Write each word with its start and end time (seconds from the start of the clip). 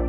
Oh, 0.00 0.04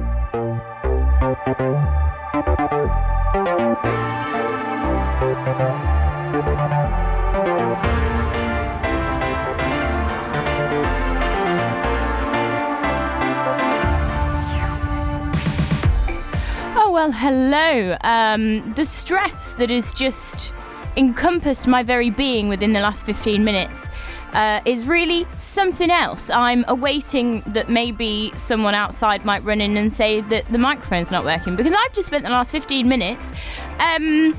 well, 16.92 17.12
hello. 17.12 17.98
Um, 18.04 18.76
the 18.76 18.86
stress 18.86 19.54
that 19.54 19.72
is 19.72 19.92
just 19.92 20.54
encompassed 21.00 21.66
my 21.66 21.82
very 21.82 22.10
being 22.10 22.50
within 22.50 22.74
the 22.74 22.82
last 22.82 23.06
15 23.06 23.42
minutes 23.42 23.90
uh, 24.34 24.60
is 24.66 24.86
really 24.86 25.26
something 25.38 25.90
else. 25.90 26.30
I'm 26.30 26.66
awaiting 26.68 27.40
that 27.48 27.70
maybe 27.70 28.32
someone 28.36 28.76
outside 28.76 29.24
might 29.24 29.42
run 29.44 29.62
in 29.62 29.78
and 29.78 29.92
say 29.92 30.20
that 30.20 30.46
the 30.48 30.58
microphone's 30.58 31.10
not 31.10 31.24
working 31.24 31.56
because 31.56 31.72
I've 31.72 31.94
just 31.94 32.08
spent 32.08 32.26
the 32.26 32.30
last 32.30 32.52
15 32.52 32.88
minutes 32.88 33.32
um, 33.80 34.36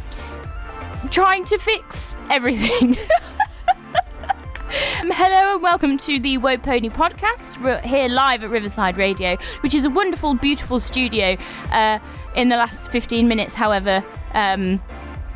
trying 1.10 1.44
to 1.46 1.58
fix 1.58 2.14
everything. 2.28 2.96
Um, 5.00 5.10
hello 5.10 5.54
and 5.54 5.62
welcome 5.64 5.98
to 5.98 6.20
the 6.20 6.38
Woe 6.38 6.56
Pony 6.56 6.90
podcast. 6.90 7.60
We're 7.60 7.80
here 7.80 8.08
live 8.08 8.44
at 8.44 8.50
Riverside 8.50 8.96
Radio, 8.96 9.36
which 9.62 9.74
is 9.74 9.84
a 9.84 9.90
wonderful, 9.90 10.34
beautiful 10.34 10.78
studio. 10.78 11.36
Uh, 11.72 11.98
in 12.36 12.50
the 12.50 12.56
last 12.56 12.92
15 12.92 13.26
minutes, 13.26 13.52
however, 13.54 14.04
um, 14.32 14.80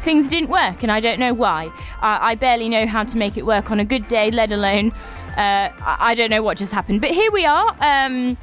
things 0.05 0.29
didn't 0.29 0.51
work, 0.51 0.83
and 0.83 0.93
I 0.93 1.01
don't 1.01 1.19
know 1.19 1.35
why. 1.35 1.71
I, 2.01 2.31
I 2.31 2.35
barely 2.35 2.69
know 2.69 2.87
how 2.87 3.05
to 3.05 3.17
make 3.17 3.37
it 3.37 3.47
work 3.47 3.71
on 3.71 3.81
a 3.81 3.85
good 3.85 4.07
day, 4.07 4.31
let 4.31 4.53
alone. 4.53 4.93
Uh, 5.37 5.71
I, 5.81 5.97
I 6.01 6.15
don't 6.15 6.31
know 6.31 6.43
what 6.43 6.59
just 6.59 6.73
happened, 6.73 7.01
but 7.01 7.11
here 7.11 7.33
we 7.33 7.45
are. 7.45 7.71
Um, 7.81 8.37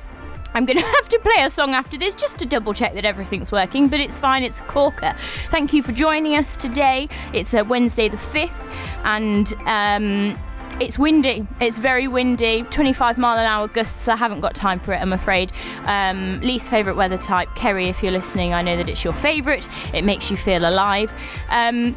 I'm 0.53 0.65
going 0.65 0.77
to 0.81 0.85
have 0.85 1.09
to 1.09 1.19
play 1.19 1.43
a 1.43 1.49
song 1.49 1.73
after 1.73 1.97
this 1.97 2.15
just 2.15 2.39
to 2.39 2.45
double 2.45 2.73
check 2.73 2.93
that 2.95 3.05
everything's 3.05 3.51
working, 3.51 3.87
but 3.87 3.99
it's 3.99 4.17
fine, 4.17 4.43
it's 4.43 4.61
corker. 4.61 5.13
Thank 5.49 5.71
you 5.71 5.83
for 5.83 5.91
joining 5.91 6.35
us 6.35 6.57
today. 6.57 7.07
It's 7.33 7.53
uh, 7.53 7.63
Wednesday 7.67 8.09
the 8.09 8.17
5th, 8.17 8.67
and 9.05 9.53
um, 9.65 10.37
it's 10.81 10.97
windy. 10.97 11.47
It's 11.59 11.77
very 11.77 12.07
windy. 12.07 12.63
25 12.63 13.19
mile 13.19 13.37
an 13.37 13.45
hour 13.45 13.67
gusts. 13.67 14.07
I 14.07 14.15
haven't 14.15 14.41
got 14.41 14.55
time 14.55 14.79
for 14.79 14.93
it, 14.93 14.97
I'm 14.97 15.13
afraid. 15.13 15.51
Um, 15.85 16.39
least 16.41 16.71
favourite 16.71 16.97
weather 16.97 17.19
type. 17.19 17.49
Kerry, 17.53 17.87
if 17.87 18.01
you're 18.01 18.11
listening, 18.11 18.55
I 18.55 18.63
know 18.63 18.75
that 18.75 18.89
it's 18.89 19.03
your 19.03 19.13
favourite. 19.13 19.69
It 19.93 20.03
makes 20.03 20.31
you 20.31 20.37
feel 20.37 20.67
alive. 20.67 21.13
Um, 21.49 21.95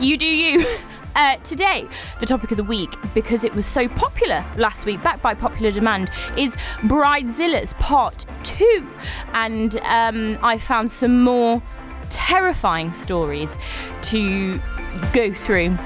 you 0.00 0.16
do 0.16 0.26
you. 0.26 0.66
Uh, 1.16 1.34
today, 1.38 1.88
the 2.20 2.24
topic 2.24 2.52
of 2.52 2.56
the 2.56 2.62
week, 2.62 2.88
because 3.14 3.42
it 3.42 3.52
was 3.52 3.66
so 3.66 3.88
popular 3.88 4.44
last 4.56 4.86
week, 4.86 5.02
backed 5.02 5.20
by 5.20 5.34
popular 5.34 5.72
demand, 5.72 6.08
is 6.38 6.56
Bridezilla's 6.84 7.74
Part 7.74 8.26
2. 8.44 8.88
And 9.34 9.76
um, 9.78 10.38
I 10.40 10.56
found 10.56 10.92
some 10.92 11.24
more 11.24 11.60
terrifying 12.10 12.92
stories 12.92 13.58
to 14.02 14.60
go 15.12 15.32
through 15.34 15.76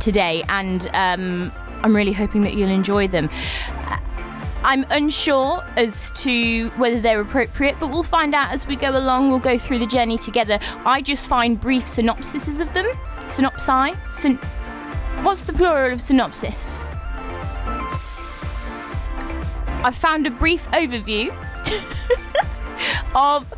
today, 0.00 0.42
and 0.48 0.86
um, 0.94 1.52
I'm 1.82 1.94
really 1.94 2.12
hoping 2.12 2.42
that 2.42 2.54
you'll 2.54 2.70
enjoy 2.70 3.06
them. 3.08 3.28
I'm 4.62 4.84
unsure 4.90 5.62
as 5.76 6.10
to 6.22 6.68
whether 6.70 7.00
they're 7.00 7.20
appropriate, 7.20 7.76
but 7.80 7.88
we'll 7.88 8.02
find 8.02 8.34
out 8.34 8.52
as 8.52 8.66
we 8.66 8.76
go 8.76 8.90
along. 8.90 9.30
We'll 9.30 9.38
go 9.38 9.56
through 9.56 9.78
the 9.78 9.86
journey 9.86 10.18
together. 10.18 10.58
I 10.84 11.00
just 11.00 11.26
find 11.28 11.58
brief 11.58 11.84
synopsises 11.84 12.60
of 12.60 12.72
them. 12.74 12.86
Synopsi? 13.26 13.96
Syn- 14.12 14.36
What's 15.24 15.42
the 15.42 15.52
plural 15.54 15.92
of 15.92 16.00
synopsis? 16.00 16.82
S- 17.88 19.08
I 19.82 19.90
found 19.92 20.26
a 20.26 20.30
brief 20.30 20.66
overview 20.72 21.28
of 23.14 23.52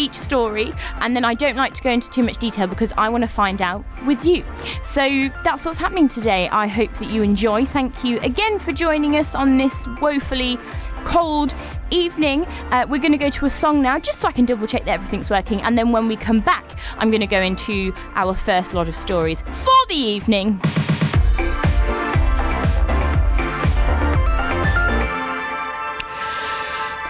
each 0.00 0.14
story, 0.14 0.72
and 1.00 1.14
then 1.14 1.24
I 1.24 1.34
don't 1.34 1.56
like 1.56 1.74
to 1.74 1.82
go 1.82 1.90
into 1.90 2.08
too 2.08 2.22
much 2.22 2.38
detail 2.38 2.66
because 2.66 2.92
I 2.96 3.08
want 3.08 3.22
to 3.22 3.28
find 3.28 3.60
out 3.60 3.84
with 4.06 4.24
you. 4.24 4.44
So 4.82 5.28
that's 5.44 5.64
what's 5.64 5.78
happening 5.78 6.08
today. 6.08 6.48
I 6.48 6.66
hope 6.66 6.92
that 6.94 7.10
you 7.10 7.22
enjoy. 7.22 7.64
Thank 7.64 8.02
you 8.02 8.18
again 8.20 8.58
for 8.58 8.72
joining 8.72 9.16
us 9.16 9.34
on 9.34 9.58
this 9.58 9.86
woefully 10.00 10.58
cold 11.04 11.54
evening. 11.90 12.46
Uh, 12.70 12.86
we're 12.88 13.00
going 13.00 13.12
to 13.12 13.18
go 13.18 13.30
to 13.30 13.46
a 13.46 13.50
song 13.50 13.82
now 13.82 13.98
just 13.98 14.20
so 14.20 14.28
I 14.28 14.32
can 14.32 14.44
double 14.44 14.66
check 14.66 14.84
that 14.84 14.92
everything's 14.92 15.30
working, 15.30 15.60
and 15.62 15.76
then 15.76 15.92
when 15.92 16.08
we 16.08 16.16
come 16.16 16.40
back, 16.40 16.64
I'm 16.98 17.10
going 17.10 17.20
to 17.20 17.26
go 17.26 17.40
into 17.40 17.94
our 18.14 18.34
first 18.34 18.74
lot 18.74 18.88
of 18.88 18.96
stories 18.96 19.42
for 19.42 19.86
the 19.88 19.94
evening. 19.94 20.60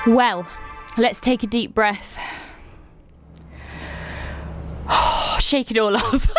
Well, 0.06 0.46
let's 0.96 1.20
take 1.20 1.42
a 1.42 1.46
deep 1.46 1.74
breath. 1.74 2.19
Shake 5.50 5.72
it 5.72 5.78
all 5.78 5.96
off. 5.96 6.32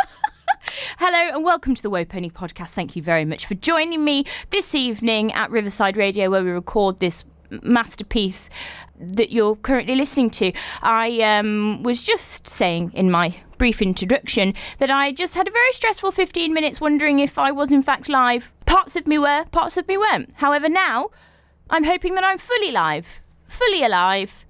Hello 0.98 1.36
and 1.36 1.44
welcome 1.44 1.76
to 1.76 1.82
the 1.82 1.90
Woe 1.90 2.06
Pony 2.06 2.30
podcast. 2.30 2.74
Thank 2.74 2.96
you 2.96 3.04
very 3.04 3.26
much 3.26 3.46
for 3.46 3.56
joining 3.56 4.06
me 4.06 4.24
this 4.52 4.74
evening 4.74 5.34
at 5.34 5.52
Riverside 5.52 5.98
Radio, 5.98 6.30
where 6.30 6.42
we 6.42 6.50
record 6.50 7.00
this 7.00 7.26
masterpiece 7.62 8.50
that 8.98 9.30
you're 9.30 9.58
currently 9.58 9.96
listening 9.96 10.30
to. 10.30 10.54
I 10.82 11.20
um, 11.24 11.84
was 11.84 12.04
just 12.04 12.48
saying 12.48 12.94
in 12.94 13.12
my 13.12 13.36
brief 13.58 13.82
introduction 13.82 14.54
that 14.78 14.90
I 14.90 15.12
just 15.12 15.36
had 15.36 15.46
a 15.46 15.52
very 15.52 15.74
stressful 15.74 16.14
15 16.14 16.54
minutes 16.54 16.80
wondering 16.80 17.20
if 17.20 17.38
I 17.38 17.52
was 17.52 17.74
in 17.74 17.82
fact 17.82 18.08
live. 18.08 18.54
Parts 18.66 18.96
of 18.96 19.08
me 19.08 19.18
were, 19.18 19.44
parts 19.52 19.76
of 19.76 19.90
me 19.90 19.98
weren't. 19.98 20.34
However, 20.36 20.70
now 20.70 21.10
I'm 21.70 21.84
hoping 21.84 22.16
that 22.16 22.24
I'm 22.24 22.38
fully 22.38 22.72
live, 22.72 23.20
fully 23.46 23.84
alive. 23.84 24.46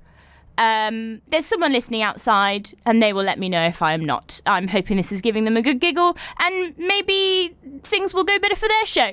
Um, 0.57 1.21
there's 1.27 1.45
someone 1.45 1.71
listening 1.71 2.01
outside, 2.01 2.71
and 2.85 3.01
they 3.01 3.13
will 3.13 3.23
let 3.23 3.39
me 3.39 3.49
know 3.49 3.65
if 3.65 3.81
I 3.81 3.93
am 3.93 4.05
not. 4.05 4.41
I'm 4.45 4.67
hoping 4.67 4.97
this 4.97 5.11
is 5.11 5.21
giving 5.21 5.45
them 5.45 5.57
a 5.57 5.61
good 5.61 5.79
giggle, 5.79 6.17
and 6.39 6.77
maybe 6.77 7.55
things 7.83 8.13
will 8.13 8.23
go 8.23 8.37
better 8.39 8.55
for 8.55 8.67
their 8.67 8.85
show. 8.85 9.11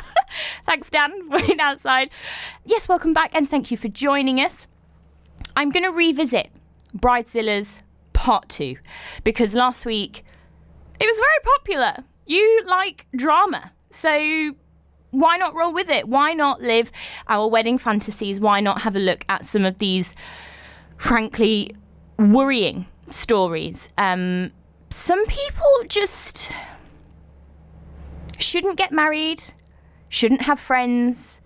Thanks, 0.66 0.90
Dan, 0.90 1.30
for 1.30 1.38
being 1.46 1.60
outside. 1.60 2.10
Yes, 2.64 2.88
welcome 2.88 3.12
back, 3.12 3.34
and 3.34 3.48
thank 3.48 3.70
you 3.70 3.76
for 3.76 3.88
joining 3.88 4.38
us. 4.38 4.66
I'm 5.56 5.70
going 5.70 5.84
to 5.84 5.90
revisit 5.90 6.50
Bridezilla's 6.96 7.80
Part 8.12 8.48
2 8.48 8.76
because 9.24 9.54
last 9.54 9.84
week 9.84 10.24
it 11.00 11.06
was 11.06 11.18
very 11.18 11.56
popular. 11.56 12.04
You 12.26 12.62
like 12.66 13.06
drama, 13.14 13.72
so 13.90 14.54
why 15.10 15.36
not 15.36 15.54
roll 15.54 15.72
with 15.72 15.90
it? 15.90 16.08
Why 16.08 16.32
not 16.32 16.60
live 16.60 16.90
our 17.28 17.48
wedding 17.48 17.78
fantasies? 17.78 18.40
Why 18.40 18.60
not 18.60 18.82
have 18.82 18.96
a 18.96 19.00
look 19.00 19.24
at 19.28 19.44
some 19.44 19.64
of 19.64 19.78
these, 19.78 20.14
frankly, 21.02 21.74
worrying 22.16 22.86
stories? 23.10 23.90
Um, 23.98 24.52
some 24.88 25.26
people 25.26 25.66
just 25.88 26.52
shouldn't 28.38 28.78
get 28.78 28.92
married, 28.92 29.42
shouldn't 30.08 30.42
have 30.42 30.60
friends, 30.60 31.40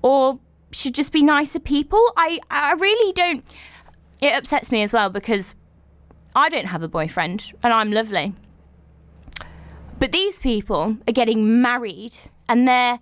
or 0.00 0.38
should 0.72 0.94
just 0.94 1.12
be 1.12 1.22
nicer 1.22 1.60
people. 1.60 2.02
I, 2.16 2.40
I 2.50 2.72
really 2.72 3.12
don't. 3.12 3.44
It 4.22 4.34
upsets 4.36 4.72
me 4.72 4.82
as 4.82 4.92
well 4.92 5.10
because 5.10 5.54
I 6.34 6.48
don't 6.48 6.66
have 6.66 6.82
a 6.82 6.88
boyfriend 6.88 7.52
and 7.62 7.74
I'm 7.74 7.92
lovely. 7.92 8.34
But 9.98 10.12
these 10.12 10.38
people 10.38 10.96
are 11.06 11.12
getting 11.12 11.60
married 11.60 12.16
and 12.48 12.66
they're 12.66 13.00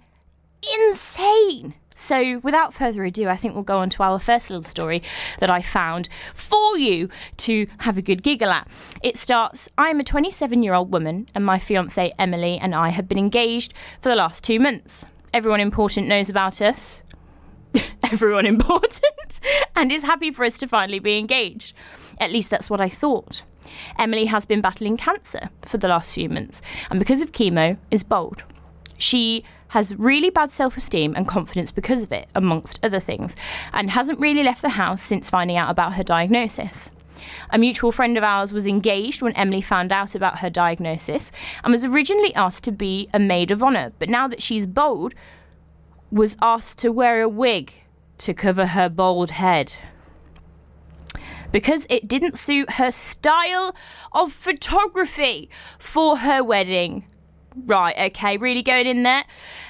insane. 0.62 1.74
So, 1.94 2.38
without 2.38 2.72
further 2.72 3.04
ado, 3.04 3.28
I 3.28 3.36
think 3.36 3.52
we'll 3.52 3.62
go 3.62 3.78
on 3.78 3.90
to 3.90 4.02
our 4.02 4.18
first 4.18 4.48
little 4.48 4.62
story 4.62 5.02
that 5.38 5.50
I 5.50 5.60
found 5.60 6.08
for 6.34 6.78
you 6.78 7.10
to 7.38 7.66
have 7.80 7.98
a 7.98 8.02
good 8.02 8.22
giggle 8.22 8.48
at. 8.48 8.68
It 9.02 9.18
starts 9.18 9.68
I'm 9.76 10.00
a 10.00 10.04
27 10.04 10.62
year 10.62 10.72
old 10.72 10.90
woman, 10.90 11.28
and 11.34 11.44
my 11.44 11.58
fiance 11.58 12.10
Emily 12.18 12.58
and 12.58 12.74
I 12.74 12.88
have 12.88 13.06
been 13.06 13.18
engaged 13.18 13.74
for 14.00 14.08
the 14.08 14.16
last 14.16 14.42
two 14.44 14.58
months. 14.58 15.04
Everyone 15.34 15.60
important 15.60 16.08
knows 16.08 16.30
about 16.30 16.62
us. 16.62 17.02
Everyone 18.02 18.46
important, 18.46 19.38
and 19.76 19.92
is 19.92 20.04
happy 20.04 20.30
for 20.30 20.46
us 20.46 20.56
to 20.58 20.66
finally 20.66 21.00
be 21.00 21.18
engaged. 21.18 21.74
At 22.18 22.32
least 22.32 22.48
that's 22.48 22.70
what 22.70 22.80
I 22.80 22.88
thought. 22.88 23.42
Emily 23.98 24.24
has 24.24 24.46
been 24.46 24.62
battling 24.62 24.96
cancer 24.96 25.50
for 25.62 25.76
the 25.76 25.88
last 25.88 26.14
few 26.14 26.30
months, 26.30 26.62
and 26.88 26.98
because 26.98 27.20
of 27.20 27.32
chemo, 27.32 27.76
is 27.90 28.02
bold. 28.02 28.44
She 28.96 29.44
has 29.70 29.96
really 29.96 30.30
bad 30.30 30.50
self 30.50 30.76
esteem 30.76 31.14
and 31.16 31.26
confidence 31.26 31.70
because 31.70 32.02
of 32.02 32.12
it, 32.12 32.28
amongst 32.34 32.78
other 32.84 33.00
things, 33.00 33.34
and 33.72 33.90
hasn't 33.90 34.20
really 34.20 34.42
left 34.42 34.62
the 34.62 34.70
house 34.70 35.02
since 35.02 35.30
finding 35.30 35.56
out 35.56 35.70
about 35.70 35.94
her 35.94 36.02
diagnosis. 36.02 36.90
A 37.50 37.58
mutual 37.58 37.92
friend 37.92 38.16
of 38.16 38.24
ours 38.24 38.52
was 38.52 38.66
engaged 38.66 39.22
when 39.22 39.36
Emily 39.36 39.60
found 39.60 39.92
out 39.92 40.14
about 40.14 40.38
her 40.38 40.50
diagnosis 40.50 41.30
and 41.62 41.72
was 41.72 41.84
originally 41.84 42.34
asked 42.34 42.64
to 42.64 42.72
be 42.72 43.08
a 43.12 43.18
maid 43.18 43.50
of 43.50 43.62
honour, 43.62 43.92
but 43.98 44.08
now 44.08 44.26
that 44.26 44.42
she's 44.42 44.66
bold, 44.66 45.14
was 46.10 46.36
asked 46.42 46.78
to 46.78 46.90
wear 46.90 47.20
a 47.20 47.28
wig 47.28 47.74
to 48.18 48.34
cover 48.34 48.66
her 48.66 48.88
bald 48.88 49.32
head. 49.32 49.74
Because 51.52 51.86
it 51.90 52.08
didn't 52.08 52.38
suit 52.38 52.72
her 52.72 52.90
style 52.90 53.74
of 54.12 54.32
photography 54.32 55.50
for 55.78 56.18
her 56.18 56.42
wedding. 56.42 57.04
Right, 57.56 57.98
okay, 57.98 58.36
really 58.36 58.62
going 58.62 58.86
in 58.86 59.02
there. 59.02 59.24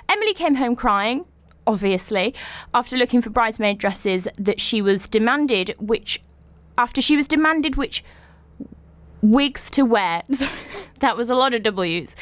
Emily 0.09 0.35
came 0.35 0.57
home 0.57 0.77
crying 0.77 1.25
obviously, 1.67 2.35
after 2.75 2.97
looking 2.97 3.23
for 3.23 3.31
bridesmaid 3.31 3.79
dresses, 3.79 4.27
that 4.37 4.61
she 4.61 4.83
was 4.83 5.09
demanded 5.09 5.75
which, 5.79 6.21
after 6.77 7.01
she 7.01 7.17
was 7.17 7.29
demanded 7.29 7.77
which 7.77 8.05
wigs 9.23 9.71
to 9.71 9.83
wear. 9.83 10.23
that 10.99 11.17
was 11.17 11.31
a 11.31 11.35
lot 11.35 11.55
of 11.55 11.63
W's. 11.63 12.17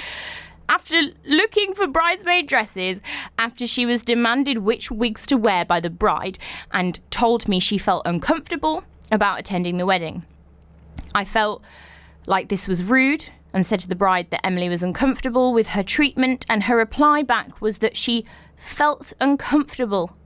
After 0.69 1.01
looking 1.25 1.75
for 1.75 1.87
bridesmaid 1.87 2.47
dresses, 2.47 3.01
after 3.39 3.67
she 3.67 3.87
was 3.87 4.05
demanded 4.05 4.59
which 4.59 4.91
wigs 4.91 5.27
to 5.27 5.37
wear 5.37 5.65
by 5.65 5.81
the 5.81 5.89
bride 5.89 6.39
and 6.71 7.01
told 7.11 7.49
me 7.49 7.59
she 7.59 7.79
felt 7.79 8.07
uncomfortable 8.07 8.85
about 9.11 9.41
attending 9.41 9.79
the 9.79 9.87
wedding. 9.87 10.27
I 11.15 11.25
felt 11.25 11.63
like 12.27 12.51
this 12.51 12.69
was 12.69 12.85
rude 12.85 13.31
and 13.53 13.65
said 13.65 13.81
to 13.81 13.89
the 13.89 13.97
bride 13.97 14.31
that 14.31 14.45
Emily 14.45 14.69
was 14.69 14.83
uncomfortable 14.83 15.53
with 15.53 15.69
her 15.69 15.83
treatment, 15.83 16.45
and 16.49 16.65
her 16.65 16.77
reply 16.77 17.23
back 17.23 17.61
was 17.61 17.79
that 17.79 17.97
she 17.97 18.25
felt 18.57 19.13
uncomfortable 19.21 20.17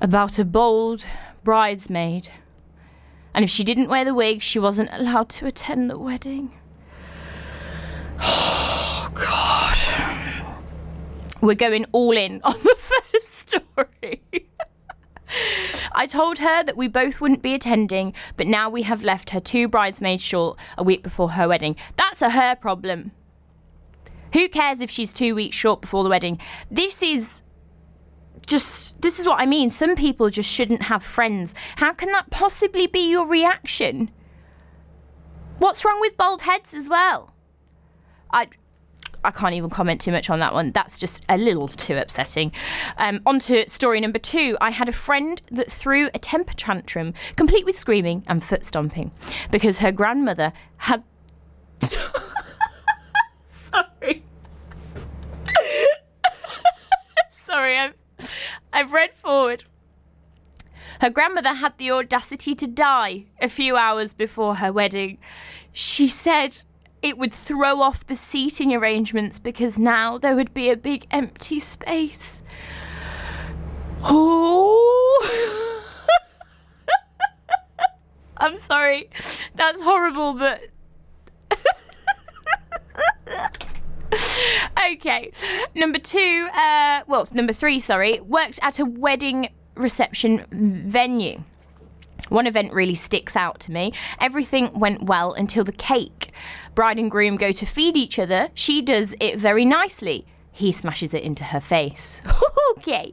about 0.00 0.38
a 0.38 0.44
bold 0.44 1.04
bridesmaid. 1.44 2.30
And 3.34 3.44
if 3.44 3.50
she 3.50 3.64
didn't 3.64 3.88
wear 3.88 4.04
the 4.04 4.14
wig, 4.14 4.42
she 4.42 4.58
wasn't 4.58 4.90
allowed 4.92 5.28
to 5.30 5.46
attend 5.46 5.90
the 5.90 5.98
wedding. 5.98 6.52
Oh, 8.20 9.10
God. 9.14 9.76
We're 11.40 11.54
going 11.54 11.86
all 11.92 12.16
in 12.16 12.40
on 12.42 12.54
the 12.54 12.76
first 13.12 13.28
story. 13.28 14.22
I 15.98 16.06
told 16.06 16.38
her 16.38 16.62
that 16.62 16.76
we 16.76 16.86
both 16.86 17.20
wouldn't 17.20 17.42
be 17.42 17.54
attending, 17.54 18.14
but 18.36 18.46
now 18.46 18.70
we 18.70 18.82
have 18.82 19.02
left 19.02 19.30
her 19.30 19.40
two 19.40 19.66
bridesmaids 19.66 20.22
short 20.22 20.56
a 20.78 20.84
week 20.84 21.02
before 21.02 21.32
her 21.32 21.48
wedding. 21.48 21.74
That's 21.96 22.22
a 22.22 22.30
her 22.30 22.54
problem. 22.54 23.10
Who 24.32 24.48
cares 24.48 24.80
if 24.80 24.90
she's 24.90 25.12
two 25.12 25.34
weeks 25.34 25.56
short 25.56 25.80
before 25.80 26.04
the 26.04 26.08
wedding? 26.08 26.38
This 26.70 27.02
is 27.02 27.42
just, 28.46 29.02
this 29.02 29.18
is 29.18 29.26
what 29.26 29.40
I 29.40 29.46
mean. 29.46 29.70
Some 29.72 29.96
people 29.96 30.30
just 30.30 30.48
shouldn't 30.48 30.82
have 30.82 31.02
friends. 31.02 31.52
How 31.76 31.92
can 31.92 32.12
that 32.12 32.30
possibly 32.30 32.86
be 32.86 33.10
your 33.10 33.26
reaction? 33.26 34.12
What's 35.58 35.84
wrong 35.84 36.00
with 36.00 36.16
bald 36.16 36.42
heads 36.42 36.74
as 36.74 36.88
well? 36.88 37.34
I, 38.32 38.46
I 39.28 39.30
can't 39.30 39.52
even 39.52 39.68
comment 39.68 40.00
too 40.00 40.10
much 40.10 40.30
on 40.30 40.38
that 40.38 40.54
one. 40.54 40.72
That's 40.72 40.98
just 40.98 41.22
a 41.28 41.36
little 41.36 41.68
too 41.68 41.96
upsetting. 41.96 42.50
Um, 42.96 43.20
on 43.26 43.38
to 43.40 43.68
story 43.68 44.00
number 44.00 44.18
two. 44.18 44.56
I 44.58 44.70
had 44.70 44.88
a 44.88 44.92
friend 44.92 45.42
that 45.50 45.70
threw 45.70 46.06
a 46.14 46.18
temper 46.18 46.54
tantrum, 46.54 47.12
complete 47.36 47.66
with 47.66 47.78
screaming 47.78 48.24
and 48.26 48.42
foot 48.42 48.64
stomping, 48.64 49.12
because 49.50 49.78
her 49.78 49.92
grandmother 49.92 50.54
had. 50.78 51.04
Sorry. 53.48 54.24
Sorry, 57.28 57.76
I've, 57.76 57.94
I've 58.72 58.92
read 58.92 59.12
forward. 59.12 59.64
Her 61.02 61.10
grandmother 61.10 61.52
had 61.52 61.76
the 61.76 61.90
audacity 61.90 62.54
to 62.54 62.66
die 62.66 63.26
a 63.42 63.48
few 63.50 63.76
hours 63.76 64.14
before 64.14 64.54
her 64.56 64.72
wedding. 64.72 65.18
She 65.70 66.08
said 66.08 66.62
it 67.02 67.18
would 67.18 67.32
throw 67.32 67.80
off 67.80 68.06
the 68.06 68.16
seating 68.16 68.74
arrangements 68.74 69.38
because 69.38 69.78
now 69.78 70.18
there 70.18 70.34
would 70.34 70.52
be 70.52 70.70
a 70.70 70.76
big 70.76 71.06
empty 71.10 71.60
space. 71.60 72.42
Oh. 74.02 75.28
I'm 78.38 78.56
sorry. 78.56 79.10
That's 79.54 79.80
horrible, 79.80 80.34
but. 80.34 80.62
okay. 84.92 85.32
Number 85.74 85.98
two, 85.98 86.48
uh, 86.54 87.00
well, 87.06 87.28
number 87.32 87.52
three, 87.52 87.80
sorry, 87.80 88.20
worked 88.20 88.58
at 88.62 88.78
a 88.78 88.84
wedding 88.84 89.48
reception 89.74 90.44
venue. 90.50 91.42
One 92.28 92.46
event 92.46 92.72
really 92.72 92.94
sticks 92.94 93.36
out 93.36 93.60
to 93.60 93.72
me. 93.72 93.92
Everything 94.20 94.78
went 94.78 95.04
well 95.04 95.32
until 95.32 95.64
the 95.64 95.72
cake. 95.72 96.32
Bride 96.74 96.98
and 96.98 97.10
groom 97.10 97.36
go 97.36 97.52
to 97.52 97.66
feed 97.66 97.96
each 97.96 98.18
other. 98.18 98.48
She 98.54 98.82
does 98.82 99.14
it 99.20 99.38
very 99.38 99.64
nicely. 99.64 100.26
He 100.50 100.72
smashes 100.72 101.14
it 101.14 101.22
into 101.22 101.44
her 101.44 101.60
face. 101.60 102.22
okay. 102.78 103.12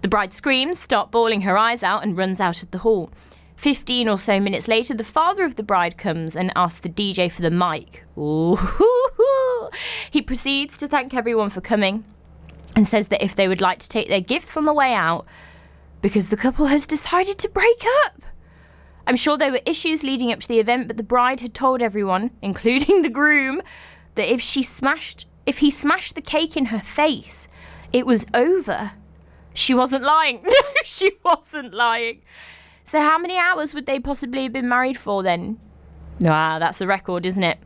The 0.00 0.08
bride 0.08 0.32
screams, 0.32 0.78
start 0.78 1.10
bawling 1.10 1.42
her 1.42 1.56
eyes 1.56 1.82
out, 1.82 2.02
and 2.02 2.18
runs 2.18 2.40
out 2.40 2.62
of 2.62 2.70
the 2.72 2.78
hall. 2.78 3.10
Fifteen 3.56 4.08
or 4.08 4.18
so 4.18 4.40
minutes 4.40 4.66
later, 4.66 4.92
the 4.92 5.04
father 5.04 5.44
of 5.44 5.54
the 5.54 5.62
bride 5.62 5.96
comes 5.96 6.34
and 6.34 6.50
asks 6.56 6.80
the 6.80 6.88
DJ 6.88 7.30
for 7.30 7.42
the 7.42 7.50
mic. 7.50 8.02
He 10.10 10.20
proceeds 10.20 10.76
to 10.78 10.88
thank 10.88 11.14
everyone 11.14 11.50
for 11.50 11.60
coming 11.60 12.04
and 12.76 12.86
says 12.86 13.08
that 13.08 13.22
if 13.22 13.34
they 13.36 13.48
would 13.48 13.60
like 13.60 13.78
to 13.78 13.88
take 13.88 14.08
their 14.08 14.20
gifts 14.20 14.56
on 14.56 14.64
the 14.64 14.74
way 14.74 14.92
out, 14.92 15.26
because 16.00 16.30
the 16.30 16.36
couple 16.36 16.66
has 16.66 16.86
decided 16.86 17.38
to 17.38 17.48
break 17.48 17.82
up. 18.04 18.22
I'm 19.06 19.16
sure 19.16 19.36
there 19.36 19.52
were 19.52 19.60
issues 19.66 20.02
leading 20.02 20.32
up 20.32 20.40
to 20.40 20.48
the 20.48 20.60
event, 20.60 20.88
but 20.88 20.96
the 20.96 21.02
bride 21.02 21.40
had 21.40 21.54
told 21.54 21.82
everyone, 21.82 22.30
including 22.42 23.02
the 23.02 23.08
groom, 23.08 23.62
that 24.14 24.32
if 24.32 24.40
she 24.40 24.62
smashed 24.62 25.26
if 25.44 25.58
he 25.58 25.70
smashed 25.72 26.14
the 26.14 26.22
cake 26.22 26.56
in 26.56 26.66
her 26.66 26.78
face, 26.78 27.48
it 27.92 28.06
was 28.06 28.24
over. 28.32 28.92
She 29.54 29.74
wasn't 29.74 30.04
lying. 30.04 30.44
No, 30.46 30.82
she 30.84 31.12
wasn't 31.24 31.74
lying. 31.74 32.22
So 32.84 33.00
how 33.00 33.18
many 33.18 33.36
hours 33.36 33.74
would 33.74 33.86
they 33.86 33.98
possibly 33.98 34.44
have 34.44 34.52
been 34.52 34.68
married 34.68 34.96
for 34.96 35.22
then? 35.22 35.58
Ah, 36.24 36.58
that's 36.58 36.80
a 36.80 36.86
record, 36.86 37.26
isn't 37.26 37.42
it? 37.42 37.58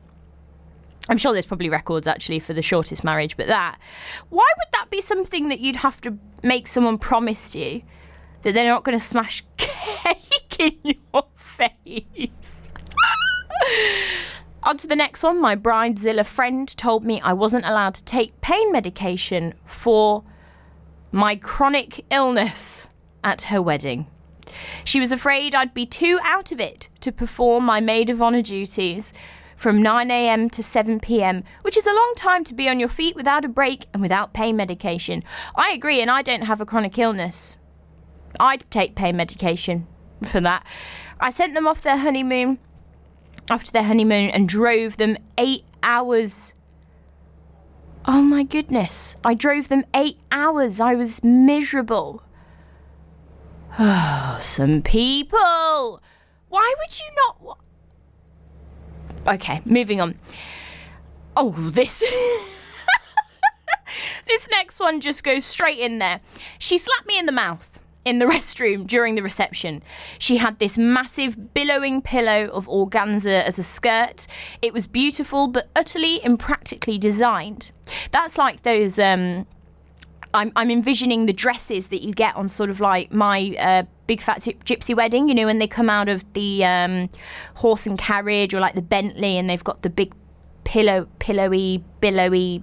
I'm 1.08 1.18
sure 1.18 1.32
there's 1.32 1.46
probably 1.46 1.68
records 1.68 2.06
actually 2.06 2.40
for 2.40 2.52
the 2.52 2.62
shortest 2.62 3.04
marriage, 3.04 3.36
but 3.36 3.46
that. 3.46 3.78
Why 4.28 4.48
would 4.58 4.68
that 4.72 4.90
be 4.90 5.00
something 5.00 5.48
that 5.48 5.60
you'd 5.60 5.76
have 5.76 6.00
to 6.02 6.18
make 6.42 6.66
someone 6.66 6.98
promise 6.98 7.54
you 7.54 7.82
that 8.42 8.54
they're 8.54 8.70
not 8.70 8.84
going 8.84 8.98
to 8.98 9.04
smash 9.04 9.44
in 10.58 10.76
your 11.12 11.26
face? 11.34 12.72
On 14.62 14.76
to 14.76 14.86
the 14.86 14.96
next 14.96 15.22
one. 15.22 15.40
My 15.40 15.54
bridezilla 15.54 16.26
friend 16.26 16.68
told 16.76 17.04
me 17.04 17.20
I 17.20 17.32
wasn't 17.32 17.66
allowed 17.66 17.94
to 17.94 18.04
take 18.04 18.40
pain 18.40 18.72
medication 18.72 19.54
for 19.64 20.24
my 21.12 21.36
chronic 21.36 22.04
illness 22.10 22.88
at 23.22 23.42
her 23.42 23.62
wedding. 23.62 24.08
She 24.84 25.00
was 25.00 25.12
afraid 25.12 25.54
I'd 25.54 25.74
be 25.74 25.86
too 25.86 26.18
out 26.22 26.52
of 26.52 26.60
it 26.60 26.88
to 27.00 27.12
perform 27.12 27.64
my 27.64 27.80
maid 27.80 28.10
of 28.10 28.20
honour 28.20 28.42
duties 28.42 29.12
from 29.56 29.82
9am 29.82 30.50
to 30.50 30.62
7pm, 30.62 31.42
which 31.62 31.76
is 31.76 31.86
a 31.86 31.94
long 31.94 32.12
time 32.16 32.44
to 32.44 32.54
be 32.54 32.68
on 32.68 32.78
your 32.78 32.88
feet 32.88 33.16
without 33.16 33.44
a 33.44 33.48
break 33.48 33.86
and 33.92 34.02
without 34.02 34.34
pain 34.34 34.54
medication. 34.56 35.24
I 35.54 35.70
agree, 35.70 36.00
and 36.00 36.10
I 36.10 36.22
don't 36.22 36.42
have 36.42 36.60
a 36.60 36.66
chronic 36.66 36.98
illness. 36.98 37.56
I'd 38.38 38.70
take 38.70 38.94
pain 38.94 39.16
medication 39.16 39.86
for 40.24 40.40
that. 40.40 40.66
I 41.20 41.30
sent 41.30 41.54
them 41.54 41.66
off 41.66 41.82
their 41.82 41.98
honeymoon, 41.98 42.58
after 43.50 43.72
their 43.72 43.84
honeymoon, 43.84 44.30
and 44.30 44.48
drove 44.48 44.96
them 44.96 45.16
eight 45.38 45.64
hours. 45.82 46.54
Oh 48.06 48.22
my 48.22 48.42
goodness. 48.42 49.16
I 49.24 49.34
drove 49.34 49.68
them 49.68 49.84
eight 49.94 50.18
hours. 50.30 50.80
I 50.80 50.94
was 50.94 51.24
miserable. 51.24 52.22
Oh, 53.78 54.38
some 54.40 54.82
people. 54.82 56.02
Why 56.48 56.74
would 56.78 57.00
you 57.00 57.06
not? 57.16 57.58
Okay, 59.34 59.60
moving 59.64 60.00
on. 60.00 60.18
Oh, 61.36 61.50
this. 61.50 62.04
this 64.28 64.48
next 64.50 64.78
one 64.78 65.00
just 65.00 65.24
goes 65.24 65.44
straight 65.44 65.78
in 65.78 65.98
there. 65.98 66.20
She 66.58 66.78
slapped 66.78 67.06
me 67.06 67.18
in 67.18 67.26
the 67.26 67.32
mouth 67.32 67.80
in 68.06 68.18
the 68.18 68.24
restroom 68.36 68.86
during 68.86 69.16
the 69.16 69.22
reception. 69.22 69.82
She 70.18 70.38
had 70.38 70.58
this 70.58 70.78
massive 70.78 71.52
billowing 71.52 72.00
pillow 72.00 72.46
of 72.46 72.66
organza 72.68 73.42
as 73.42 73.58
a 73.58 73.62
skirt. 73.62 74.26
It 74.62 74.72
was 74.72 74.86
beautiful 74.86 75.48
but 75.48 75.68
utterly 75.76 76.24
impractically 76.24 76.96
designed. 76.96 77.72
That's 78.12 78.38
like 78.38 78.62
those 78.62 78.98
um 78.98 79.46
I'm, 80.34 80.52
I'm 80.54 80.70
envisioning 80.70 81.24
the 81.24 81.32
dresses 81.32 81.88
that 81.88 82.02
you 82.02 82.12
get 82.12 82.36
on 82.36 82.50
sort 82.50 82.68
of 82.68 82.78
like 82.78 83.10
my 83.10 83.56
uh, 83.58 83.84
big 84.06 84.20
fat 84.20 84.40
gypsy 84.40 84.94
wedding, 84.94 85.28
you 85.28 85.34
know, 85.34 85.46
when 85.46 85.58
they 85.58 85.66
come 85.66 85.88
out 85.88 86.10
of 86.10 86.30
the 86.34 86.62
um, 86.62 87.08
horse 87.54 87.86
and 87.86 87.98
carriage 87.98 88.52
or 88.52 88.60
like 88.60 88.74
the 88.74 88.82
Bentley 88.82 89.38
and 89.38 89.48
they've 89.48 89.64
got 89.64 89.80
the 89.80 89.88
big 89.88 90.12
pillow, 90.64 91.08
pillowy, 91.20 91.82
billowy 92.00 92.62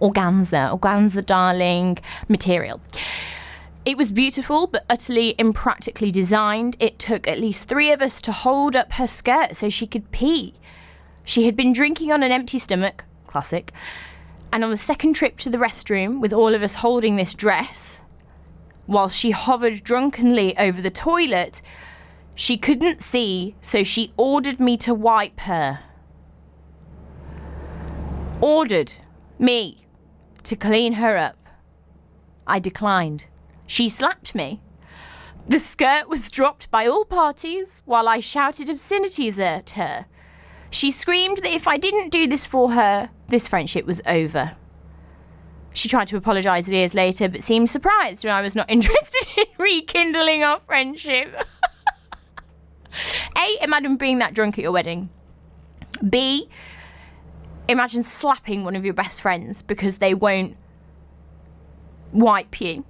organza, 0.00 0.78
organza 0.78 1.24
darling 1.24 1.98
material. 2.28 2.80
It 3.84 3.96
was 3.96 4.12
beautiful 4.12 4.68
but 4.68 4.84
utterly 4.88 5.34
impractically 5.38 6.12
designed. 6.12 6.76
It 6.78 7.00
took 7.00 7.26
at 7.26 7.40
least 7.40 7.68
three 7.68 7.90
of 7.90 8.00
us 8.00 8.20
to 8.22 8.32
hold 8.32 8.76
up 8.76 8.92
her 8.92 9.08
skirt 9.08 9.56
so 9.56 9.68
she 9.68 9.88
could 9.88 10.12
pee. 10.12 10.54
She 11.24 11.46
had 11.46 11.56
been 11.56 11.72
drinking 11.72 12.12
on 12.12 12.22
an 12.22 12.30
empty 12.30 12.58
stomach, 12.58 13.04
classic, 13.26 13.72
and 14.52 14.62
on 14.62 14.70
the 14.70 14.78
second 14.78 15.14
trip 15.14 15.38
to 15.38 15.50
the 15.50 15.58
restroom, 15.58 16.20
with 16.20 16.32
all 16.32 16.54
of 16.54 16.62
us 16.62 16.76
holding 16.76 17.16
this 17.16 17.34
dress, 17.34 18.00
while 18.86 19.08
she 19.08 19.30
hovered 19.30 19.82
drunkenly 19.82 20.56
over 20.58 20.82
the 20.82 20.90
toilet, 20.90 21.62
she 22.34 22.56
couldn't 22.56 23.02
see, 23.02 23.54
so 23.60 23.82
she 23.82 24.12
ordered 24.16 24.60
me 24.60 24.76
to 24.78 24.94
wipe 24.94 25.40
her. 25.40 25.80
Ordered 28.40 28.94
me 29.38 29.78
to 30.42 30.56
clean 30.56 30.94
her 30.94 31.16
up. 31.16 31.36
I 32.46 32.58
declined. 32.58 33.26
She 33.72 33.88
slapped 33.88 34.34
me. 34.34 34.60
The 35.48 35.58
skirt 35.58 36.06
was 36.06 36.30
dropped 36.30 36.70
by 36.70 36.86
all 36.86 37.06
parties 37.06 37.80
while 37.86 38.06
I 38.06 38.20
shouted 38.20 38.68
obscenities 38.68 39.40
at 39.40 39.70
her. 39.70 40.04
She 40.68 40.90
screamed 40.90 41.38
that 41.38 41.54
if 41.54 41.66
I 41.66 41.78
didn't 41.78 42.10
do 42.10 42.26
this 42.26 42.44
for 42.44 42.72
her, 42.72 43.08
this 43.28 43.48
friendship 43.48 43.86
was 43.86 44.02
over. 44.04 44.56
She 45.72 45.88
tried 45.88 46.08
to 46.08 46.18
apologise 46.18 46.68
years 46.68 46.94
later, 46.94 47.30
but 47.30 47.42
seemed 47.42 47.70
surprised 47.70 48.26
when 48.26 48.34
I 48.34 48.42
was 48.42 48.54
not 48.54 48.66
interested 48.70 49.38
in 49.38 49.46
rekindling 49.56 50.44
our 50.44 50.60
friendship. 50.60 51.34
A, 53.38 53.64
imagine 53.64 53.96
being 53.96 54.18
that 54.18 54.34
drunk 54.34 54.58
at 54.58 54.62
your 54.62 54.72
wedding. 54.72 55.08
B, 56.06 56.50
imagine 57.70 58.02
slapping 58.02 58.64
one 58.64 58.76
of 58.76 58.84
your 58.84 58.92
best 58.92 59.22
friends 59.22 59.62
because 59.62 59.96
they 59.96 60.12
won't 60.12 60.58
wipe 62.12 62.60
you. 62.60 62.84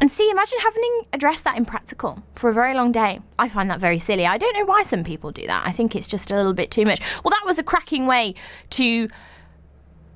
And 0.00 0.10
C, 0.10 0.30
imagine 0.30 0.60
having 0.60 1.02
addressed 1.12 1.44
that 1.44 1.56
in 1.56 1.64
practical 1.64 2.22
for 2.36 2.48
a 2.48 2.54
very 2.54 2.72
long 2.72 2.92
day. 2.92 3.20
I 3.38 3.48
find 3.48 3.68
that 3.68 3.80
very 3.80 3.98
silly. 3.98 4.26
I 4.26 4.38
don't 4.38 4.54
know 4.56 4.64
why 4.64 4.82
some 4.82 5.02
people 5.02 5.32
do 5.32 5.46
that. 5.46 5.66
I 5.66 5.72
think 5.72 5.96
it's 5.96 6.06
just 6.06 6.30
a 6.30 6.36
little 6.36 6.52
bit 6.52 6.70
too 6.70 6.84
much. 6.84 7.00
Well, 7.24 7.30
that 7.30 7.42
was 7.44 7.58
a 7.58 7.64
cracking 7.64 8.06
way 8.06 8.34
to 8.70 9.08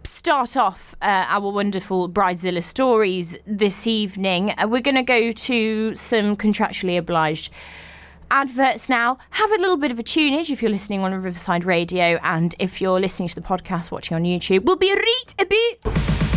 start 0.05 0.57
off 0.57 0.95
uh, 1.03 1.27
our 1.29 1.51
wonderful 1.51 2.09
Bridezilla 2.09 2.63
stories 2.63 3.37
this 3.47 3.87
evening. 3.87 4.55
Uh, 4.57 4.69
we're 4.69 4.81
going 4.81 4.95
to 4.95 5.03
go 5.03 5.33
to 5.33 5.95
some 5.97 6.37
contractually 6.37 6.97
obliged 6.97 7.51
adverts 8.31 8.89
now. 8.89 9.19
Have 9.31 9.51
a 9.51 9.57
little 9.57 9.77
bit 9.77 9.91
of 9.91 9.99
a 9.99 10.03
tunage 10.03 10.51
if 10.51 10.63
you're 10.63 10.71
listening 10.71 11.01
on 11.01 11.13
Riverside 11.13 11.65
Radio, 11.65 12.19
and 12.23 12.55
if 12.59 12.81
you're 12.81 13.01
listening 13.01 13.29
to 13.29 13.35
the 13.35 13.41
podcast, 13.41 13.91
watching 13.91 14.15
on 14.15 14.23
YouTube, 14.23 14.65
we'll 14.65 14.77
be 14.77 14.93
right 14.93 15.35
a 15.41 15.47
bit. 15.47 16.32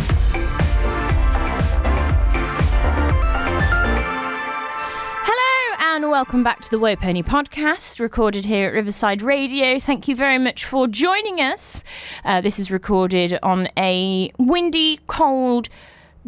Welcome 6.10 6.44
back 6.44 6.60
to 6.60 6.70
the 6.70 6.78
Woe 6.78 6.94
Pony 6.94 7.22
podcast, 7.22 7.98
recorded 7.98 8.44
here 8.44 8.68
at 8.68 8.74
Riverside 8.74 9.22
Radio. 9.22 9.78
Thank 9.78 10.06
you 10.06 10.14
very 10.14 10.38
much 10.38 10.64
for 10.64 10.86
joining 10.86 11.40
us. 11.40 11.82
Uh, 12.24 12.40
this 12.40 12.58
is 12.58 12.70
recorded 12.70 13.38
on 13.42 13.68
a 13.76 14.30
windy, 14.38 15.00
cold, 15.08 15.68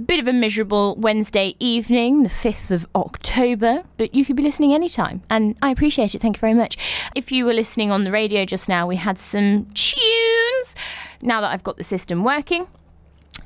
bit 0.04 0.18
of 0.18 0.26
a 0.26 0.32
miserable 0.32 0.96
Wednesday 0.96 1.54
evening, 1.60 2.24
the 2.24 2.28
5th 2.28 2.70
of 2.72 2.86
October, 2.94 3.84
but 3.96 4.14
you 4.14 4.24
could 4.24 4.36
be 4.36 4.42
listening 4.42 4.74
anytime, 4.74 5.22
and 5.30 5.56
I 5.62 5.70
appreciate 5.70 6.14
it. 6.14 6.20
Thank 6.20 6.36
you 6.36 6.40
very 6.40 6.54
much. 6.54 6.76
If 7.14 7.30
you 7.30 7.44
were 7.44 7.54
listening 7.54 7.92
on 7.92 8.04
the 8.04 8.10
radio 8.10 8.44
just 8.44 8.68
now, 8.68 8.86
we 8.86 8.96
had 8.96 9.16
some 9.16 9.66
tunes. 9.74 10.74
Now 11.22 11.40
that 11.40 11.52
I've 11.52 11.62
got 11.62 11.76
the 11.76 11.84
system 11.84 12.24
working, 12.24 12.66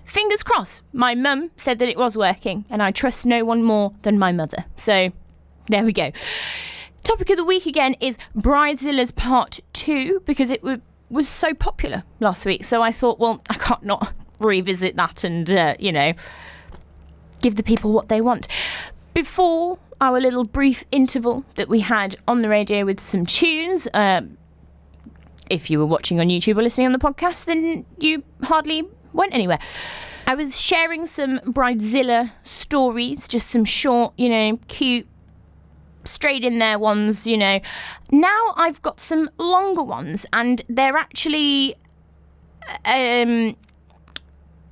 fingers 0.04 0.42
crossed, 0.42 0.82
my 0.92 1.14
mum 1.14 1.50
said 1.56 1.78
that 1.78 1.88
it 1.88 1.98
was 1.98 2.16
working, 2.16 2.64
and 2.70 2.82
I 2.82 2.90
trust 2.90 3.26
no 3.26 3.44
one 3.44 3.62
more 3.62 3.92
than 4.02 4.18
my 4.18 4.32
mother. 4.32 4.64
So 4.76 5.12
there 5.68 5.84
we 5.84 5.92
go. 5.92 6.12
Topic 7.04 7.30
of 7.30 7.36
the 7.36 7.44
week 7.44 7.66
again 7.66 7.94
is 8.00 8.16
Bridezilla's 8.36 9.10
Part 9.10 9.60
2 9.72 10.22
because 10.24 10.50
it 10.50 10.60
w- 10.62 10.80
was 11.10 11.28
so 11.28 11.52
popular 11.52 12.04
last 12.20 12.44
week. 12.44 12.64
So 12.64 12.82
I 12.82 12.92
thought, 12.92 13.18
well, 13.18 13.42
I 13.50 13.54
can't 13.54 13.82
not 13.82 14.12
revisit 14.38 14.96
that 14.96 15.24
and, 15.24 15.50
uh, 15.50 15.74
you 15.78 15.92
know, 15.92 16.12
give 17.40 17.56
the 17.56 17.62
people 17.62 17.92
what 17.92 18.08
they 18.08 18.20
want. 18.20 18.46
Before 19.14 19.78
our 20.00 20.20
little 20.20 20.44
brief 20.44 20.84
interval 20.90 21.44
that 21.56 21.68
we 21.68 21.80
had 21.80 22.16
on 22.26 22.38
the 22.38 22.48
radio 22.48 22.84
with 22.84 23.00
some 23.00 23.26
tunes, 23.26 23.86
uh, 23.94 24.22
if 25.50 25.70
you 25.70 25.78
were 25.78 25.86
watching 25.86 26.18
on 26.20 26.28
YouTube 26.28 26.56
or 26.56 26.62
listening 26.62 26.86
on 26.86 26.92
the 26.92 26.98
podcast, 26.98 27.44
then 27.46 27.84
you 27.98 28.22
hardly 28.44 28.84
went 29.12 29.34
anywhere. 29.34 29.58
I 30.26 30.34
was 30.34 30.60
sharing 30.60 31.06
some 31.06 31.40
Bridezilla 31.40 32.30
stories, 32.42 33.26
just 33.28 33.48
some 33.48 33.64
short, 33.64 34.14
you 34.16 34.28
know, 34.28 34.58
cute, 34.68 35.06
straight 36.04 36.44
in 36.44 36.58
there 36.58 36.78
ones, 36.78 37.26
you 37.26 37.36
know. 37.36 37.60
Now 38.10 38.54
I've 38.56 38.82
got 38.82 39.00
some 39.00 39.30
longer 39.38 39.82
ones, 39.82 40.26
and 40.32 40.62
they're 40.68 40.96
actually 40.96 41.76
um, 42.84 43.56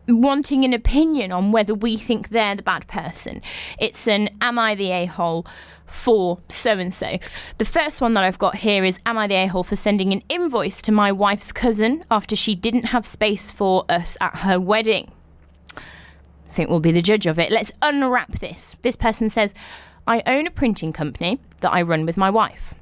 wanting 0.09 0.65
an 0.65 0.73
opinion 0.73 1.33
on 1.33 1.53
whether 1.53 1.75
we 1.75 1.97
think 1.97 2.29
they're 2.29 2.55
the 2.55 2.63
bad 2.63 2.87
person. 2.87 3.43
It's 3.79 4.07
an 4.09 4.31
Am 4.41 4.59
I 4.59 4.75
the 4.75 4.91
a 4.93 5.07
hole? 5.07 5.47
For 5.87 6.39
so 6.49 6.79
and 6.79 6.95
so. 6.95 7.19
The 7.59 7.65
first 7.65 8.01
one 8.01 8.15
that 8.15 8.23
I've 8.23 8.39
got 8.39 8.57
here 8.57 8.85
is 8.85 9.01
Am 9.05 9.19
I 9.19 9.27
the 9.27 9.35
a 9.35 9.47
hole 9.49 9.65
for 9.65 9.75
sending 9.75 10.13
an 10.13 10.23
invoice 10.29 10.81
to 10.83 10.93
my 10.93 11.11
wife's 11.11 11.51
cousin 11.51 12.05
after 12.13 12.37
she 12.37 12.55
didn't 12.55 12.87
have 12.87 13.05
space 13.05 13.51
for 13.51 13.87
us 13.89 14.17
at 14.21 14.37
her 14.37 14.61
wedding? 14.61 15.11
I 15.77 16.53
think 16.53 16.71
we'll 16.71 16.81
be 16.81 16.93
the 16.93 17.03
judge 17.03 17.27
of 17.27 17.39
it. 17.41 17.51
Let's 17.51 17.73
unwrap 17.83 18.39
this. 18.39 18.77
This 18.83 18.95
person 18.95 19.29
says, 19.29 19.53
I 20.11 20.25
own 20.27 20.45
a 20.49 20.51
printing 20.51 20.93
company 20.93 21.39
that 21.61 21.73
I 21.73 21.83
run 21.83 22.05
with 22.05 22.17
my 22.17 22.31
wife. 22.31 22.75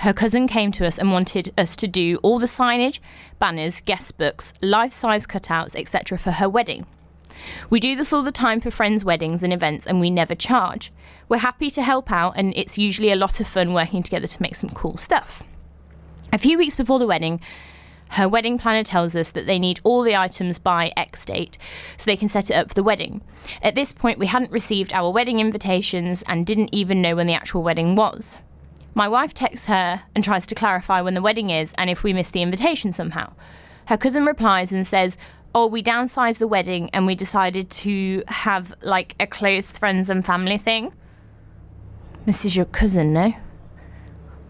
Her 0.00 0.12
cousin 0.12 0.46
came 0.46 0.72
to 0.72 0.86
us 0.86 0.98
and 0.98 1.10
wanted 1.10 1.54
us 1.56 1.74
to 1.76 1.88
do 1.88 2.18
all 2.22 2.38
the 2.38 2.44
signage, 2.44 3.00
banners, 3.38 3.80
guest 3.80 4.18
books, 4.18 4.52
life 4.60 4.92
size 4.92 5.26
cutouts, 5.26 5.74
etc. 5.74 6.18
for 6.18 6.32
her 6.32 6.50
wedding. 6.50 6.84
We 7.70 7.80
do 7.80 7.96
this 7.96 8.12
all 8.12 8.22
the 8.22 8.30
time 8.30 8.60
for 8.60 8.70
friends' 8.70 9.06
weddings 9.06 9.42
and 9.42 9.54
events, 9.54 9.86
and 9.86 10.00
we 10.00 10.10
never 10.10 10.34
charge. 10.34 10.92
We're 11.30 11.38
happy 11.38 11.70
to 11.70 11.82
help 11.82 12.12
out, 12.12 12.34
and 12.36 12.52
it's 12.54 12.76
usually 12.76 13.10
a 13.10 13.16
lot 13.16 13.40
of 13.40 13.46
fun 13.46 13.72
working 13.72 14.02
together 14.02 14.26
to 14.26 14.42
make 14.42 14.54
some 14.54 14.68
cool 14.68 14.98
stuff. 14.98 15.42
A 16.30 16.36
few 16.36 16.58
weeks 16.58 16.74
before 16.74 16.98
the 16.98 17.06
wedding, 17.06 17.40
her 18.10 18.28
wedding 18.28 18.58
planner 18.58 18.82
tells 18.82 19.14
us 19.14 19.30
that 19.32 19.46
they 19.46 19.58
need 19.58 19.80
all 19.84 20.02
the 20.02 20.16
items 20.16 20.58
by 20.58 20.92
X 20.96 21.24
date 21.24 21.56
so 21.96 22.04
they 22.04 22.16
can 22.16 22.28
set 22.28 22.50
it 22.50 22.54
up 22.54 22.68
for 22.68 22.74
the 22.74 22.82
wedding. 22.82 23.20
At 23.62 23.74
this 23.74 23.92
point, 23.92 24.18
we 24.18 24.26
hadn't 24.26 24.50
received 24.50 24.92
our 24.92 25.10
wedding 25.10 25.38
invitations 25.38 26.22
and 26.22 26.46
didn't 26.46 26.74
even 26.74 27.00
know 27.00 27.14
when 27.14 27.28
the 27.28 27.34
actual 27.34 27.62
wedding 27.62 27.94
was. 27.94 28.38
My 28.94 29.08
wife 29.08 29.32
texts 29.32 29.66
her 29.66 30.02
and 30.14 30.24
tries 30.24 30.46
to 30.48 30.54
clarify 30.54 31.00
when 31.00 31.14
the 31.14 31.22
wedding 31.22 31.50
is 31.50 31.72
and 31.78 31.88
if 31.88 32.02
we 32.02 32.12
missed 32.12 32.32
the 32.32 32.42
invitation 32.42 32.92
somehow. 32.92 33.32
Her 33.86 33.96
cousin 33.96 34.26
replies 34.26 34.72
and 34.72 34.86
says, 34.86 35.16
Oh, 35.54 35.66
we 35.66 35.82
downsized 35.82 36.38
the 36.38 36.48
wedding 36.48 36.90
and 36.90 37.06
we 37.06 37.14
decided 37.14 37.70
to 37.70 38.22
have 38.28 38.72
like 38.82 39.14
a 39.20 39.26
close 39.26 39.76
friends 39.78 40.10
and 40.10 40.24
family 40.24 40.58
thing. 40.58 40.92
This 42.26 42.44
is 42.44 42.56
your 42.56 42.66
cousin, 42.66 43.12
no? 43.12 43.34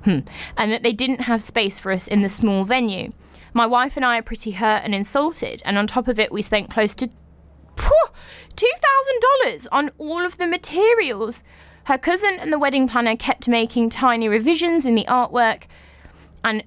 Hmm. 0.04 0.20
And 0.56 0.72
that 0.72 0.82
they 0.82 0.92
didn't 0.92 1.22
have 1.22 1.42
space 1.42 1.78
for 1.78 1.92
us 1.92 2.06
in 2.06 2.22
the 2.22 2.28
small 2.28 2.64
venue. 2.64 3.12
My 3.52 3.66
wife 3.66 3.96
and 3.96 4.04
I 4.04 4.18
are 4.18 4.22
pretty 4.22 4.52
hurt 4.52 4.82
and 4.84 4.94
insulted, 4.94 5.62
and 5.64 5.76
on 5.76 5.86
top 5.86 6.08
of 6.08 6.18
it, 6.18 6.32
we 6.32 6.42
spent 6.42 6.70
close 6.70 6.94
to 6.96 7.08
$2,000 7.76 9.68
on 9.72 9.90
all 9.98 10.24
of 10.24 10.38
the 10.38 10.46
materials. 10.46 11.42
Her 11.84 11.98
cousin 11.98 12.36
and 12.38 12.52
the 12.52 12.58
wedding 12.58 12.86
planner 12.86 13.16
kept 13.16 13.48
making 13.48 13.90
tiny 13.90 14.28
revisions 14.28 14.84
in 14.84 14.94
the 14.94 15.06
artwork 15.06 15.64
and 16.44 16.62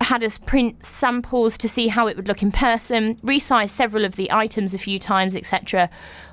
had 0.00 0.22
us 0.22 0.38
print 0.38 0.84
samples 0.84 1.56
to 1.58 1.68
see 1.68 1.88
how 1.88 2.06
it 2.08 2.16
would 2.16 2.28
look 2.28 2.42
in 2.42 2.52
person, 2.52 3.16
resize 3.16 3.70
several 3.70 4.04
of 4.04 4.16
the 4.16 4.30
items 4.32 4.74
a 4.74 4.78
few 4.78 4.98
times, 4.98 5.34
etc. 5.34 5.88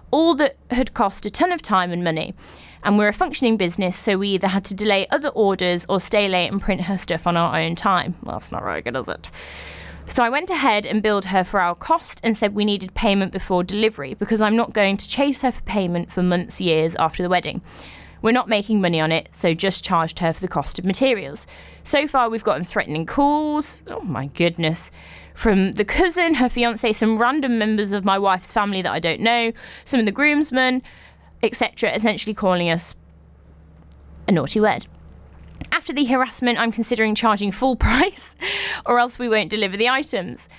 All 0.10 0.36
that 0.36 0.58
had 0.72 0.94
cost 0.94 1.26
a 1.26 1.30
ton 1.30 1.52
of 1.52 1.62
time 1.62 1.92
and 1.92 2.04
money. 2.04 2.34
And 2.84 2.98
we're 2.98 3.10
a 3.10 3.14
functioning 3.14 3.58
business, 3.58 3.96
so 3.96 4.18
we 4.18 4.30
either 4.30 4.48
had 4.48 4.66
to 4.66 4.74
delay 4.74 5.08
other 5.10 5.30
orders 5.30 5.86
or 5.88 6.00
stay 6.00 6.28
late 6.28 6.52
and 6.52 6.60
print 6.60 6.82
her 6.82 6.98
stuff 6.98 7.28
on 7.28 7.38
our 7.38 7.60
own 7.60 7.76
time. 7.76 8.16
Well, 8.24 8.38
that's 8.38 8.52
not 8.52 8.64
very 8.64 8.82
good, 8.82 8.96
is 8.96 9.08
it? 9.08 9.30
So 10.08 10.24
I 10.24 10.30
went 10.30 10.50
ahead 10.50 10.86
and 10.86 11.02
billed 11.02 11.26
her 11.26 11.44
for 11.44 11.60
our 11.60 11.76
cost 11.76 12.20
and 12.24 12.36
said 12.36 12.56
we 12.56 12.66
needed 12.66 12.94
payment 12.96 13.32
before 13.32 13.64
delivery 13.64 14.16
because 14.16 14.42
I'm 14.42 14.56
not 14.56 14.74
going 14.74 14.98
to 14.98 15.08
chase 15.08 15.42
her 15.44 15.52
for 15.52 15.62
payment 15.62 16.12
for 16.12 16.24
months, 16.24 16.60
years 16.60 16.96
after 16.96 17.22
the 17.22 17.30
wedding. 17.30 17.62
We're 18.22 18.32
not 18.32 18.50
making 18.50 18.82
money 18.82 19.00
on 19.00 19.12
it, 19.12 19.30
so 19.32 19.54
just 19.54 19.84
charged 19.84 20.20
her 20.20 20.34
for 20.34 20.42
the 20.42 20.48
cost 20.48 20.78
of 20.78 20.86
materials. 20.86 21.48
So 21.84 22.08
far, 22.08 22.30
we've 22.30 22.44
gotten 22.44 22.66
threatening 22.66 23.06
calls. 23.06 23.84
Oh 23.88 24.02
my 24.02 24.28
goodness. 24.28 24.92
From 25.34 25.72
the 25.74 25.86
cousin, 25.86 26.36
her 26.36 26.50
fiance, 26.50 26.92
some 26.92 27.18
random 27.18 27.58
members 27.58 27.94
of 27.94 28.04
my 28.04 28.20
wife's 28.20 28.52
family 28.52 28.82
that 28.82 28.92
I 28.92 29.00
don't 29.00 29.22
know, 29.22 29.54
some 29.86 30.00
of 30.00 30.06
the 30.06 30.12
groomsmen, 30.12 30.84
etc., 31.44 31.92
essentially 31.94 32.34
calling 32.34 32.70
us 32.70 32.96
a 34.28 34.32
naughty 34.32 34.60
word. 34.60 34.88
After 35.72 35.94
the 35.94 36.06
harassment, 36.06 36.60
I'm 36.60 36.72
considering 36.72 37.16
charging 37.16 37.52
full 37.52 37.76
price, 37.88 38.36
or 38.86 39.00
else 39.00 39.20
we 39.20 39.30
won't 39.30 39.50
deliver 39.50 39.78
the 39.78 39.90
items. 39.90 40.50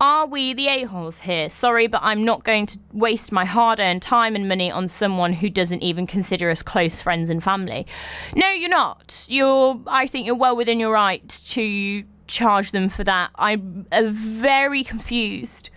Are 0.00 0.26
we 0.26 0.54
the 0.54 0.68
a-holes 0.68 1.20
here? 1.20 1.50
Sorry, 1.50 1.86
but 1.86 2.00
I'm 2.02 2.24
not 2.24 2.42
going 2.42 2.64
to 2.66 2.78
waste 2.90 3.32
my 3.32 3.44
hard-earned 3.44 4.00
time 4.00 4.34
and 4.34 4.48
money 4.48 4.70
on 4.70 4.88
someone 4.88 5.34
who 5.34 5.50
doesn't 5.50 5.82
even 5.82 6.06
consider 6.06 6.48
us 6.48 6.62
close 6.62 7.02
friends 7.02 7.28
and 7.28 7.44
family. 7.44 7.86
No, 8.34 8.50
you're 8.50 8.70
not. 8.70 9.26
You're 9.28 9.78
I 9.86 10.06
think 10.06 10.26
you're 10.26 10.36
well 10.36 10.56
within 10.56 10.80
your 10.80 10.94
right 10.94 11.28
to 11.28 12.04
charge 12.26 12.70
them 12.70 12.88
for 12.88 13.04
that. 13.04 13.30
I'm 13.34 13.86
uh, 13.92 14.04
very 14.06 14.84
confused 14.84 15.68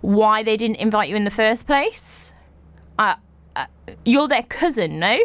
why 0.00 0.42
they 0.42 0.56
didn't 0.56 0.76
invite 0.76 1.10
you 1.10 1.16
in 1.16 1.24
the 1.24 1.30
first 1.30 1.66
place. 1.66 2.32
Uh, 2.98 3.16
uh, 3.56 3.66
you're 4.04 4.28
their 4.28 4.44
cousin, 4.44 4.98
no? 4.98 5.18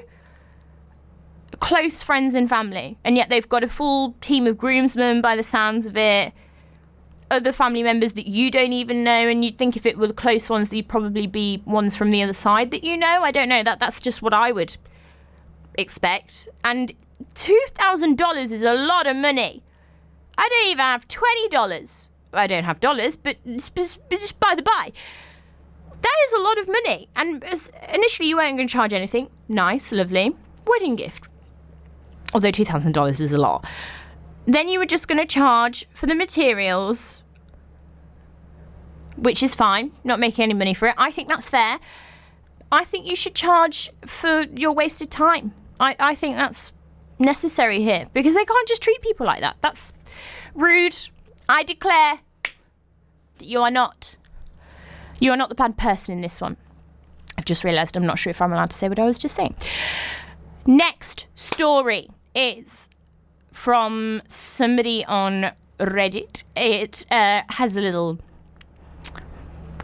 Close 1.59 2.01
friends 2.01 2.33
and 2.33 2.49
family, 2.49 2.97
and 3.03 3.15
yet 3.15 3.29
they've 3.29 3.47
got 3.47 3.63
a 3.63 3.67
full 3.69 4.15
team 4.21 4.47
of 4.47 4.57
groomsmen 4.57 5.21
by 5.21 5.35
the 5.35 5.43
sounds 5.43 5.85
of 5.85 5.95
it 5.95 6.33
other 7.31 7.51
family 7.53 7.81
members 7.81 8.13
that 8.13 8.27
you 8.27 8.51
don't 8.51 8.73
even 8.73 9.03
know, 9.03 9.27
and 9.27 9.43
you'd 9.43 9.57
think 9.57 9.77
if 9.77 9.85
it 9.85 9.97
were 9.97 10.11
close 10.11 10.49
ones, 10.49 10.69
they'd 10.69 10.87
probably 10.87 11.25
be 11.25 11.63
ones 11.65 11.95
from 11.95 12.11
the 12.11 12.21
other 12.21 12.33
side 12.33 12.71
that 12.71 12.83
you 12.83 12.97
know. 12.97 13.23
I 13.23 13.31
don't 13.31 13.49
know. 13.49 13.63
That 13.63 13.79
that's 13.79 14.01
just 14.01 14.21
what 14.21 14.33
I 14.33 14.51
would 14.51 14.77
expect. 15.77 16.49
And 16.63 16.91
two 17.33 17.59
thousand 17.69 18.17
dollars 18.17 18.51
is 18.51 18.63
a 18.63 18.75
lot 18.75 19.07
of 19.07 19.15
money. 19.15 19.63
I 20.37 20.47
don't 20.49 20.71
even 20.71 20.79
have 20.79 21.07
twenty 21.07 21.47
dollars. 21.47 22.09
I 22.33 22.47
don't 22.47 22.65
have 22.65 22.79
dollars, 22.79 23.15
but 23.15 23.37
just, 23.45 24.39
by 24.39 24.55
the 24.55 24.61
by, 24.61 24.91
that 26.01 26.17
is 26.27 26.33
a 26.33 26.41
lot 26.41 26.57
of 26.57 26.67
money. 26.67 27.09
And 27.15 27.43
initially, 27.93 28.29
you 28.29 28.37
weren't 28.37 28.57
going 28.57 28.67
to 28.67 28.71
charge 28.71 28.93
anything. 28.93 29.29
Nice, 29.47 29.91
lovely 29.91 30.35
wedding 30.65 30.95
gift. 30.95 31.27
Although 32.33 32.51
two 32.51 32.65
thousand 32.65 32.93
dollars 32.93 33.19
is 33.19 33.33
a 33.33 33.37
lot. 33.37 33.65
Then 34.45 34.67
you 34.69 34.79
were 34.79 34.85
just 34.85 35.07
going 35.07 35.19
to 35.19 35.25
charge 35.25 35.85
for 35.93 36.07
the 36.07 36.15
materials, 36.15 37.21
which 39.15 39.43
is 39.43 39.53
fine, 39.53 39.91
not 40.03 40.19
making 40.19 40.43
any 40.43 40.53
money 40.53 40.73
for 40.73 40.87
it. 40.87 40.95
I 40.97 41.11
think 41.11 41.27
that's 41.27 41.49
fair. 41.49 41.79
I 42.71 42.83
think 42.85 43.05
you 43.05 43.15
should 43.15 43.35
charge 43.35 43.91
for 44.05 44.43
your 44.55 44.71
wasted 44.71 45.11
time. 45.11 45.53
I, 45.79 45.95
I 45.99 46.15
think 46.15 46.37
that's 46.37 46.73
necessary 47.19 47.81
here 47.81 48.07
because 48.13 48.33
they 48.33 48.45
can't 48.45 48.67
just 48.67 48.81
treat 48.81 49.01
people 49.01 49.25
like 49.25 49.41
that. 49.41 49.57
That's 49.61 49.93
rude. 50.55 50.95
I 51.49 51.63
declare 51.63 52.21
that 52.43 53.45
you 53.45 53.61
are 53.61 53.71
not. 53.71 54.15
You 55.21 55.31
are 55.31 55.37
not 55.37 55.49
the 55.49 55.55
bad 55.55 55.77
person 55.77 56.15
in 56.15 56.21
this 56.21 56.41
one. 56.41 56.57
I've 57.37 57.45
just 57.45 57.63
realised 57.63 57.95
I'm 57.95 58.05
not 58.05 58.19
sure 58.19 58.31
if 58.31 58.41
I'm 58.41 58.51
allowed 58.51 58.71
to 58.71 58.75
say 58.75 58.89
what 58.89 58.99
I 58.99 59.05
was 59.05 59.19
just 59.19 59.35
saying. 59.35 59.55
Next 60.65 61.27
story 61.35 62.09
is 62.35 62.89
from 63.51 64.23
somebody 64.27 65.05
on 65.05 65.51
Reddit. 65.79 66.43
It 66.55 67.05
uh, 67.11 67.43
has 67.49 67.77
a 67.77 67.81
little 67.81 68.19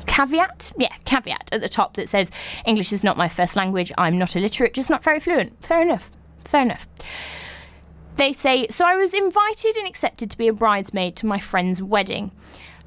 caveat, 0.07 0.73
yeah, 0.75 0.95
caveat 1.05 1.49
at 1.51 1.61
the 1.61 1.69
top 1.69 1.93
that 1.93 2.09
says 2.09 2.31
English 2.65 2.91
is 2.91 3.03
not 3.03 3.15
my 3.15 3.27
first 3.27 3.55
language. 3.55 3.91
I'm 3.95 4.17
not 4.17 4.35
illiterate, 4.35 4.73
just 4.73 4.89
not 4.89 5.03
very 5.03 5.19
fluent. 5.19 5.63
Fair 5.63 5.83
enough. 5.83 6.09
Fair 6.45 6.63
enough. 6.63 6.87
They 8.15 8.33
say, 8.33 8.65
so 8.69 8.85
I 8.87 8.95
was 8.95 9.13
invited 9.13 9.77
and 9.77 9.87
accepted 9.87 10.31
to 10.31 10.37
be 10.37 10.47
a 10.47 10.53
bridesmaid 10.53 11.15
to 11.17 11.27
my 11.27 11.39
friend's 11.39 11.83
wedding. 11.83 12.31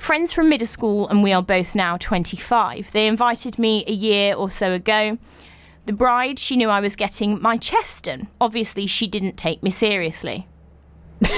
Friends 0.01 0.33
from 0.33 0.49
middle 0.49 0.67
school, 0.67 1.07
and 1.09 1.23
we 1.23 1.31
are 1.31 1.43
both 1.43 1.75
now 1.75 1.99
25. 1.99 2.91
They 2.91 3.07
invited 3.07 3.59
me 3.59 3.85
a 3.87 3.93
year 3.93 4.35
or 4.35 4.49
so 4.49 4.73
ago. 4.73 5.19
The 5.85 5.93
bride, 5.93 6.39
she 6.39 6.57
knew 6.57 6.71
I 6.71 6.81
was 6.81 6.97
getting 6.97 7.41
my 7.41 7.59
chest 7.59 8.05
done. 8.05 8.29
Obviously, 8.41 8.87
she 8.87 9.07
didn't 9.07 9.37
take 9.37 9.63
me 9.63 9.69
seriously. 9.69 10.49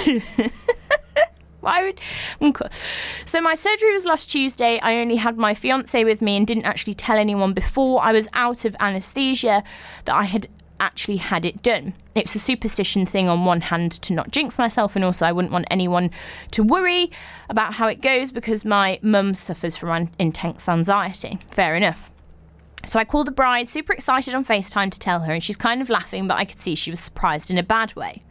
Why 1.61 1.83
would. 1.83 2.01
Mm, 2.41 2.51
okay. 2.51 2.69
So, 3.25 3.41
my 3.41 3.55
surgery 3.55 3.93
was 3.93 4.07
last 4.07 4.31
Tuesday. 4.31 4.79
I 4.79 4.95
only 4.95 5.17
had 5.17 5.37
my 5.37 5.55
fiance 5.55 6.05
with 6.05 6.23
me 6.23 6.37
and 6.37 6.47
didn't 6.47 6.65
actually 6.65 6.95
tell 6.95 7.19
anyone 7.19 7.53
before 7.55 8.01
I 8.01 8.13
was 8.13 8.29
out 8.33 8.65
of 8.65 8.77
anaesthesia 8.79 9.65
that 10.05 10.15
I 10.15 10.25
had 10.25 10.47
actually 10.83 11.19
had 11.19 11.47
it 11.47 11.63
done. 11.63 11.95
It's 12.15 12.35
a 12.35 12.39
superstition 12.39 13.07
thing 13.07 13.29
on 13.29 13.45
one 13.45 13.63
hand 13.63 13.93
to 14.03 14.13
not 14.13 14.31
jinx 14.31 14.59
myself, 14.59 14.97
and 14.97 15.05
also 15.05 15.25
I 15.25 15.33
wouldn't 15.33 15.53
want 15.53 15.67
anyone 15.71 16.11
to 16.51 16.63
worry 16.63 17.11
about 17.49 17.75
how 17.75 17.87
it 17.87 18.03
goes 18.03 18.31
because 18.31 18.65
my 18.65 18.99
mum 19.01 19.35
suffers 19.35 19.77
from 19.77 20.11
intense 20.19 20.69
anxiety. 20.69 21.39
Fair 21.51 21.75
enough. 21.75 22.11
So 22.85 22.99
I 22.99 23.05
called 23.05 23.29
the 23.29 23.33
bride, 23.33 23.69
super 23.69 23.93
excited 23.93 24.35
on 24.35 24.45
FaceTime 24.45 24.91
to 24.91 24.99
tell 24.99 25.21
her, 25.21 25.33
and 25.33 25.43
she's 25.43 25.57
kind 25.57 25.81
of 25.81 25.89
laughing, 25.89 26.27
but 26.27 26.37
I 26.37 26.45
could 26.45 26.61
see 26.61 26.75
she 26.75 26.91
was 26.91 27.01
surprised 27.01 27.51
in 27.51 27.57
a 27.57 27.63
bad 27.63 27.95
way. 27.95 28.25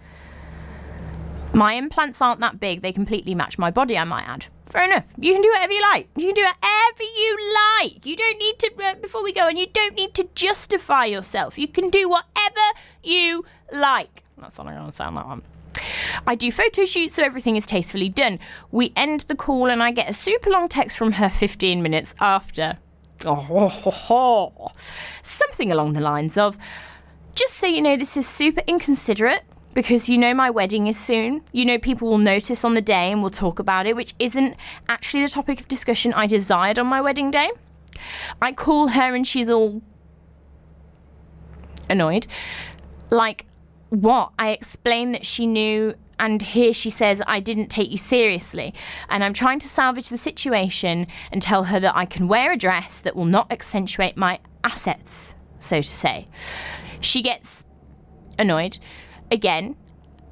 My 1.54 1.74
implants 1.74 2.22
aren't 2.22 2.42
that 2.42 2.60
big, 2.60 2.82
they 2.82 2.92
completely 2.92 3.34
match 3.34 3.58
my 3.58 3.72
body, 3.72 3.98
I 3.98 4.04
might 4.04 4.28
add. 4.28 4.48
Fair 4.72 4.86
enough. 4.86 5.04
You 5.20 5.34
can 5.34 5.42
do 5.42 5.50
whatever 5.50 5.74
you 5.74 5.82
like. 5.82 6.08
You 6.16 6.28
can 6.28 6.36
do 6.36 6.44
whatever 6.44 7.04
you 7.04 7.54
like. 7.82 8.06
You 8.06 8.16
don't 8.16 8.40
need 8.40 8.58
to, 8.60 8.72
uh, 8.82 8.94
before 8.96 9.22
we 9.22 9.34
go, 9.34 9.48
and 9.50 9.60
you 9.60 9.68
don't 9.68 9.96
need 9.96 10.14
to 10.14 10.30
justify 10.34 11.06
yourself. 11.06 11.58
You 11.58 11.68
can 11.68 11.90
do 11.90 12.08
whatever 12.08 12.80
you 13.04 13.44
like. 13.74 14.24
That's 14.38 14.58
not 14.58 14.68
going 14.68 14.86
to 14.86 14.94
sound 14.94 15.18
that 15.18 15.28
one. 15.28 15.42
I 16.26 16.36
do 16.36 16.52
photo 16.52 16.86
shoots 16.86 17.16
so 17.16 17.24
everything 17.24 17.58
is 17.58 17.66
tastefully 17.66 18.08
done. 18.08 18.40
We 18.72 18.94
end 18.96 19.22
the 19.22 19.36
call 19.36 19.68
and 19.70 19.84
I 19.84 19.92
get 19.92 20.10
a 20.10 20.14
super 20.14 20.50
long 20.50 20.70
text 20.70 20.98
from 20.98 21.14
her 21.14 21.30
15 21.30 21.82
minutes 21.82 22.16
after. 22.20 22.78
Oh, 23.26 24.72
something 25.22 25.72
along 25.72 25.94
the 25.94 26.02
lines 26.02 26.38
of, 26.38 26.58
just 27.36 27.56
so 27.56 27.68
you 27.68 27.82
know, 27.82 27.98
this 27.98 28.16
is 28.16 28.28
super 28.28 28.62
inconsiderate 28.68 29.44
because 29.74 30.10
you 30.10 30.18
know 30.18 30.34
my 30.34 30.50
wedding 30.50 30.88
is 30.88 30.98
soon. 30.98 31.42
You 31.52 31.66
know 31.66 31.78
people 31.78 32.10
will 32.10 32.18
notice 32.18 32.64
on 32.64 32.74
the 32.74 32.82
day 32.82 33.12
and 33.12 33.22
we'll 33.22 33.32
talk 33.32 33.60
about 33.60 33.86
it, 33.86 33.96
which 33.96 34.14
isn't 34.20 34.56
actually 34.90 35.24
the 35.24 35.30
topic 35.30 35.60
of 35.60 35.68
discussion 35.68 36.14
I 36.14 36.28
desired 36.28 36.78
on 36.78 36.88
my 36.88 37.02
wedding 37.02 37.32
day. 37.32 37.52
I 38.42 38.52
call 38.52 38.90
her 38.90 39.16
and 39.16 39.26
she's 39.26 39.50
all 39.50 39.82
annoyed. 41.90 42.28
Like, 43.10 43.46
what? 43.90 44.32
I 44.40 44.50
explain 44.50 45.12
that 45.12 45.26
she 45.26 45.46
knew, 45.46 45.96
and 46.18 46.42
here 46.42 46.74
she 46.74 46.90
says, 46.90 47.22
I 47.28 47.40
didn't 47.40 47.68
take 47.68 47.92
you 47.92 47.98
seriously. 47.98 48.74
And 49.10 49.24
I'm 49.24 49.34
trying 49.34 49.60
to 49.60 49.68
salvage 49.68 50.10
the 50.10 50.18
situation 50.18 51.08
and 51.32 51.42
tell 51.42 51.66
her 51.66 51.80
that 51.80 51.96
I 51.96 52.06
can 52.06 52.28
wear 52.28 52.54
a 52.54 52.58
dress 52.58 53.02
that 53.02 53.16
will 53.16 53.26
not 53.26 53.52
accentuate 53.52 54.16
my 54.16 54.40
assets, 54.64 55.36
so 55.60 55.78
to 55.78 55.88
say. 55.88 56.28
She 57.02 57.22
gets 57.22 57.66
annoyed 58.40 58.78
again, 59.32 59.76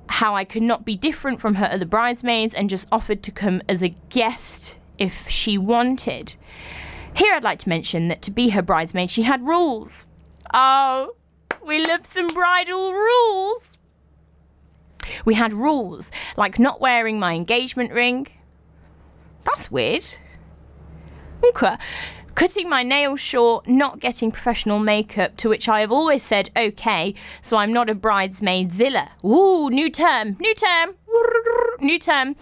how 0.09 0.35
I 0.35 0.43
could 0.43 0.63
not 0.63 0.85
be 0.85 0.95
different 0.95 1.39
from 1.39 1.55
her 1.55 1.69
other 1.71 1.85
bridesmaids 1.85 2.53
and 2.53 2.69
just 2.69 2.87
offered 2.91 3.23
to 3.23 3.31
come 3.31 3.61
as 3.69 3.83
a 3.83 3.89
guest 4.09 4.77
if 4.97 5.29
she 5.29 5.57
wanted. 5.57 6.35
Here 7.15 7.33
I'd 7.33 7.43
like 7.43 7.59
to 7.59 7.69
mention 7.69 8.07
that 8.09 8.21
to 8.23 8.31
be 8.31 8.49
her 8.49 8.61
bridesmaid, 8.61 9.09
she 9.09 9.23
had 9.23 9.45
rules. 9.45 10.05
Oh, 10.53 11.15
we 11.65 11.85
love 11.85 12.05
some 12.05 12.27
bridal 12.27 12.93
rules. 12.93 13.77
We 15.25 15.35
had 15.35 15.53
rules 15.53 16.11
like 16.37 16.59
not 16.59 16.81
wearing 16.81 17.19
my 17.19 17.33
engagement 17.33 17.91
ring. 17.91 18.27
That's 19.43 19.71
weird. 19.71 20.05
Okay 21.43 21.77
cutting 22.35 22.69
my 22.69 22.83
nails 22.83 23.19
short, 23.19 23.67
not 23.67 23.99
getting 23.99 24.31
professional 24.31 24.79
makeup, 24.79 25.37
to 25.37 25.49
which 25.49 25.67
I 25.67 25.81
have 25.81 25.91
always 25.91 26.23
said 26.23 26.49
okay, 26.57 27.13
so 27.41 27.57
I'm 27.57 27.73
not 27.73 27.89
a 27.89 27.95
bridesmaid 27.95 28.71
zilla. 28.71 29.11
Ooh, 29.23 29.69
new 29.69 29.89
term, 29.89 30.37
new 30.39 30.55
term, 30.55 30.95
new 31.79 31.99
term, 31.99 32.35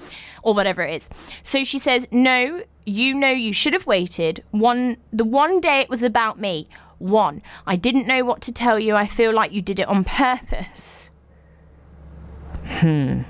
or 0.43 0.53
whatever 0.53 0.81
it 0.81 0.95
is. 0.95 1.09
So 1.43 1.63
she 1.63 1.79
says, 1.79 2.07
no, 2.11 2.63
you 2.85 3.13
know 3.13 3.31
you 3.31 3.53
should 3.53 3.73
have 3.73 3.85
waited. 3.85 4.43
One 4.51 4.97
the 5.11 5.25
one 5.25 5.59
day 5.59 5.79
it 5.81 5.89
was 5.89 6.03
about 6.03 6.39
me. 6.39 6.69
One, 6.99 7.41
I 7.65 7.75
didn't 7.75 8.07
know 8.07 8.23
what 8.23 8.41
to 8.41 8.53
tell 8.53 8.79
you. 8.79 8.95
I 8.95 9.05
feel 9.05 9.33
like 9.33 9.51
you 9.51 9.61
did 9.61 9.79
it 9.79 9.87
on 9.87 10.03
purpose. 10.03 11.09
Hmm 12.65 13.21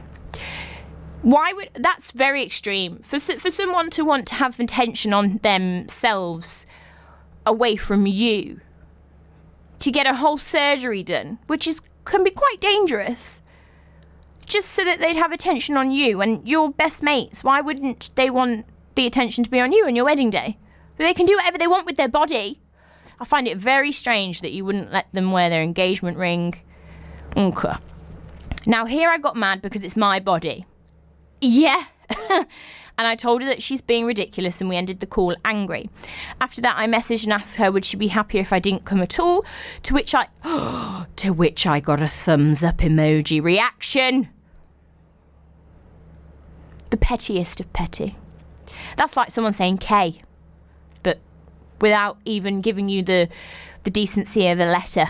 why 1.27 1.51
would 1.51 1.69
that's 1.73 2.11
very 2.11 2.41
extreme. 2.41 2.99
For 2.99 3.19
for 3.19 3.51
someone 3.51 3.89
to 3.89 4.05
want 4.05 4.27
to 4.27 4.35
have 4.35 4.61
attention 4.61 5.11
on 5.11 5.39
themselves 5.43 6.65
away 7.45 7.75
from 7.75 8.07
you 8.07 8.61
to 9.79 9.91
get 9.91 10.07
a 10.07 10.15
whole 10.15 10.37
surgery 10.37 11.03
done 11.03 11.39
which 11.47 11.67
is 11.67 11.81
can 12.05 12.23
be 12.23 12.31
quite 12.31 12.61
dangerous 12.61 13.41
just 14.45 14.69
so 14.69 14.85
that 14.85 14.99
they'd 14.99 15.17
have 15.17 15.33
attention 15.33 15.75
on 15.75 15.91
you 15.91 16.21
and 16.21 16.47
your 16.47 16.71
best 16.71 17.03
mates. 17.03 17.43
Why 17.43 17.59
wouldn't 17.59 18.15
they 18.15 18.29
want 18.29 18.65
the 18.95 19.05
attention 19.05 19.43
to 19.43 19.49
be 19.49 19.59
on 19.59 19.73
you 19.73 19.85
on 19.85 19.97
your 19.97 20.05
wedding 20.05 20.29
day? 20.29 20.57
They 20.95 21.13
can 21.13 21.25
do 21.25 21.35
whatever 21.35 21.57
they 21.57 21.67
want 21.67 21.85
with 21.85 21.97
their 21.97 22.07
body. 22.07 22.61
I 23.19 23.25
find 23.25 23.49
it 23.49 23.57
very 23.57 23.91
strange 23.91 24.39
that 24.39 24.53
you 24.53 24.63
wouldn't 24.63 24.93
let 24.93 25.11
them 25.11 25.33
wear 25.33 25.49
their 25.49 25.61
engagement 25.61 26.17
ring. 26.17 26.55
Okay. 27.35 27.73
Now 28.65 28.85
here 28.85 29.09
i 29.09 29.17
got 29.17 29.35
mad 29.35 29.61
because 29.61 29.83
it's 29.83 29.97
my 29.97 30.21
body 30.21 30.65
yeah. 31.41 31.85
and 32.29 33.07
I 33.07 33.15
told 33.15 33.41
her 33.41 33.47
that 33.47 33.61
she's 33.61 33.81
being 33.81 34.05
ridiculous 34.05 34.59
and 34.59 34.69
we 34.69 34.75
ended 34.75 34.99
the 34.99 35.05
call 35.05 35.35
angry. 35.45 35.89
After 36.41 36.61
that 36.61 36.77
I 36.77 36.87
messaged 36.87 37.23
and 37.23 37.33
asked 37.33 37.57
her 37.57 37.71
would 37.71 37.85
she 37.85 37.97
be 37.97 38.07
happier 38.07 38.41
if 38.41 38.51
I 38.51 38.59
didn't 38.59 38.85
come 38.85 39.01
at 39.01 39.19
all, 39.19 39.45
to 39.83 39.93
which 39.93 40.15
I 40.15 40.27
to 41.15 41.31
which 41.31 41.67
I 41.67 41.79
got 41.79 42.01
a 42.01 42.07
thumbs 42.07 42.63
up 42.63 42.77
emoji 42.77 43.41
reaction. 43.41 44.29
The 46.89 46.97
pettiest 46.97 47.59
of 47.59 47.71
petty. 47.73 48.15
That's 48.95 49.17
like 49.17 49.29
someone 49.29 49.53
saying 49.53 49.77
K, 49.77 50.19
but 51.03 51.19
without 51.81 52.17
even 52.25 52.61
giving 52.61 52.89
you 52.89 53.03
the 53.03 53.29
the 53.83 53.91
decency 53.91 54.47
of 54.47 54.59
a 54.59 54.65
letter. 54.65 55.09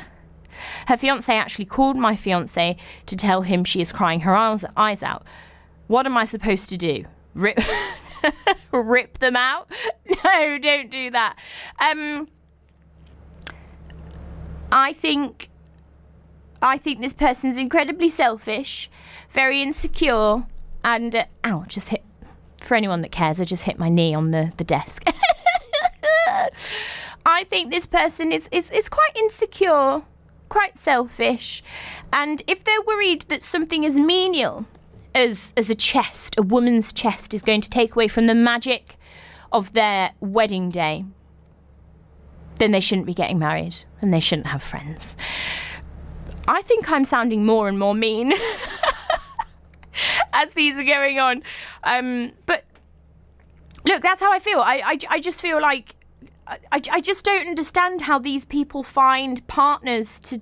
Her 0.87 0.97
fiance 0.97 1.33
actually 1.33 1.65
called 1.65 1.97
my 1.97 2.15
fiance 2.15 2.75
to 3.05 3.15
tell 3.15 3.43
him 3.43 3.63
she 3.63 3.79
is 3.79 3.91
crying 3.91 4.21
her 4.21 4.35
eyes 4.35 5.03
out 5.03 5.23
what 5.88 6.06
am 6.06 6.17
I 6.17 6.26
supposed 6.26 6.69
to 6.69 6.78
do? 6.78 7.06
Rip, 7.34 7.60
rip 8.71 9.17
them 9.19 9.36
out? 9.36 9.69
No, 10.23 10.58
don't 10.58 10.91
do 10.91 11.10
that. 11.12 11.38
Um, 11.80 12.28
I 14.71 14.91
think, 14.91 15.50
I 16.62 16.78
think 16.78 17.02
this 17.02 17.13
person's 17.13 17.58
incredibly 17.58 18.10
selfish, 18.10 18.89
very 19.30 19.62
insecure, 19.62 20.45
and 20.84 21.15
uh, 21.15 21.26
ow, 21.45 21.63
just 21.67 21.89
hit 21.89 22.04
for 22.60 22.76
anyone 22.76 23.02
that 23.02 23.12
cares, 23.12 23.39
I 23.39 23.45
just 23.45 23.63
hit 23.63 23.80
my 23.80 23.88
knee 23.88 24.13
on 24.13 24.32
the, 24.32 24.52
the 24.58 24.65
desk. 24.65 25.06
I 27.26 27.45
think 27.45 27.71
this 27.71 27.86
person 27.86 28.34
is, 28.34 28.50
is, 28.52 28.69
is 28.71 28.89
quite 28.89 29.15
insecure, 29.15 30.02
quite 30.50 30.78
selfish, 30.78 31.63
and 32.12 32.41
if 32.47 32.65
they're 32.65 32.82
worried 32.82 33.21
that 33.30 33.43
something 33.43 33.86
as 33.86 33.97
menial 33.97 34.65
as, 35.17 35.53
as 35.58 35.69
a 35.69 35.75
chest, 35.75 36.36
a 36.38 36.41
woman's 36.41 36.93
chest, 36.93 37.34
is 37.34 37.43
going 37.43 37.62
to 37.62 37.69
take 37.69 37.95
away 37.95 38.08
from 38.08 38.27
the 38.27 38.36
magic 38.36 38.95
of 39.51 39.73
their 39.73 40.12
wedding 40.19 40.69
day, 40.69 41.06
then 42.58 42.71
they 42.71 42.80
shouldn't 42.80 43.08
be 43.08 43.13
getting 43.13 43.39
married 43.39 43.75
and 44.01 44.13
they 44.13 44.19
shouldn't 44.19 44.47
have 44.47 44.63
friends. 44.63 45.15
I 46.47 46.62
think 46.62 46.89
I'm 46.89 47.03
sounding 47.06 47.45
more 47.45 47.67
and 47.67 47.77
more 47.77 47.93
mean 47.93 48.34
as 50.34 50.53
these 50.53 50.77
are 50.77 50.84
going 50.84 51.19
on. 51.19 51.43
Um, 51.84 52.34
but 52.45 52.63
look, 53.86 54.01
that's 54.01 54.21
how 54.21 54.32
I 54.32 54.39
feel. 54.39 54.60
I, 54.60 54.82
I, 54.86 54.97
I 55.10 55.19
just 55.19 55.41
feel 55.41 55.62
like 55.62 55.95
I, 56.47 56.82
I 56.91 57.01
just 57.01 57.25
don't 57.25 57.47
understand 57.47 58.01
how 58.03 58.19
these 58.19 58.45
people 58.45 58.84
find 58.84 59.45
partners 59.47 60.19
to 60.21 60.41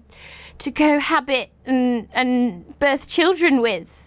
to 0.60 0.72
cohabit 0.72 1.50
and 1.66 2.08
and 2.14 2.78
birth 2.80 3.08
children 3.08 3.62
with. 3.62 4.05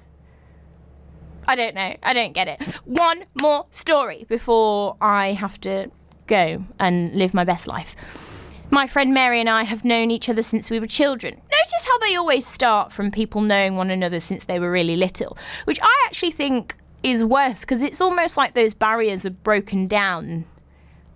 I 1.49 1.57
don't 1.57 1.75
know. 1.75 1.97
I 2.03 2.13
don't 2.13 2.35
get 2.35 2.47
it. 2.47 2.63
One 2.85 3.25
more 3.41 3.67
story 3.71 4.27
before 4.29 4.97
I 5.01 5.33
have 5.33 5.59
to 5.63 5.91
go 6.27 6.65
and 6.79 7.15
live 7.15 7.33
my 7.33 7.45
best 7.45 7.67
life. 7.67 7.97
My 8.71 8.87
friend 8.87 9.15
Mary 9.15 9.41
and 9.41 9.49
I 9.49 9.63
have 9.63 9.83
known 9.83 10.11
each 10.11 10.29
other 10.29 10.43
since 10.43 10.69
we 10.69 10.79
were 10.79 10.87
children. 10.87 11.41
Notice 11.51 11.87
how 11.87 11.99
they 12.01 12.15
always 12.17 12.47
start 12.47 12.93
from 12.93 13.11
people 13.11 13.41
knowing 13.41 13.77
one 13.77 13.91
another 13.91 14.21
since 14.21 14.45
they 14.45 14.61
were 14.61 14.71
really 14.71 14.95
little, 14.95 15.39
which 15.65 15.81
I 15.81 16.05
actually 16.07 16.33
think 16.33 16.77
is 17.03 17.25
worse 17.25 17.63
because 17.63 17.83
it's 17.83 18.03
almost 18.03 18.37
like 18.37 18.53
those 18.53 18.75
barriers 18.75 19.25
are 19.25 19.31
broken 19.31 19.87
down 19.87 20.45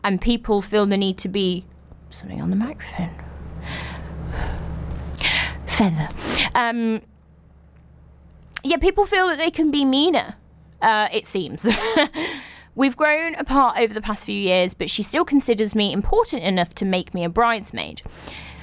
and 0.02 0.18
people 0.18 0.62
feel 0.62 0.86
the 0.86 0.96
need 0.96 1.18
to 1.18 1.28
be 1.28 1.66
something 2.08 2.40
on 2.40 2.48
the 2.48 2.56
microphone. 2.56 3.10
Feather. 5.66 6.08
Um, 6.54 7.02
yeah, 8.62 8.76
people 8.76 9.06
feel 9.06 9.28
that 9.28 9.38
they 9.38 9.50
can 9.50 9.70
be 9.70 9.84
meaner, 9.84 10.34
uh, 10.80 11.08
it 11.12 11.26
seems. 11.26 11.68
We've 12.74 12.96
grown 12.96 13.34
apart 13.34 13.78
over 13.78 13.92
the 13.92 14.00
past 14.00 14.24
few 14.24 14.38
years, 14.38 14.72
but 14.72 14.88
she 14.88 15.02
still 15.02 15.24
considers 15.24 15.74
me 15.74 15.92
important 15.92 16.42
enough 16.42 16.74
to 16.76 16.86
make 16.86 17.12
me 17.12 17.22
a 17.22 17.28
bridesmaid. 17.28 18.00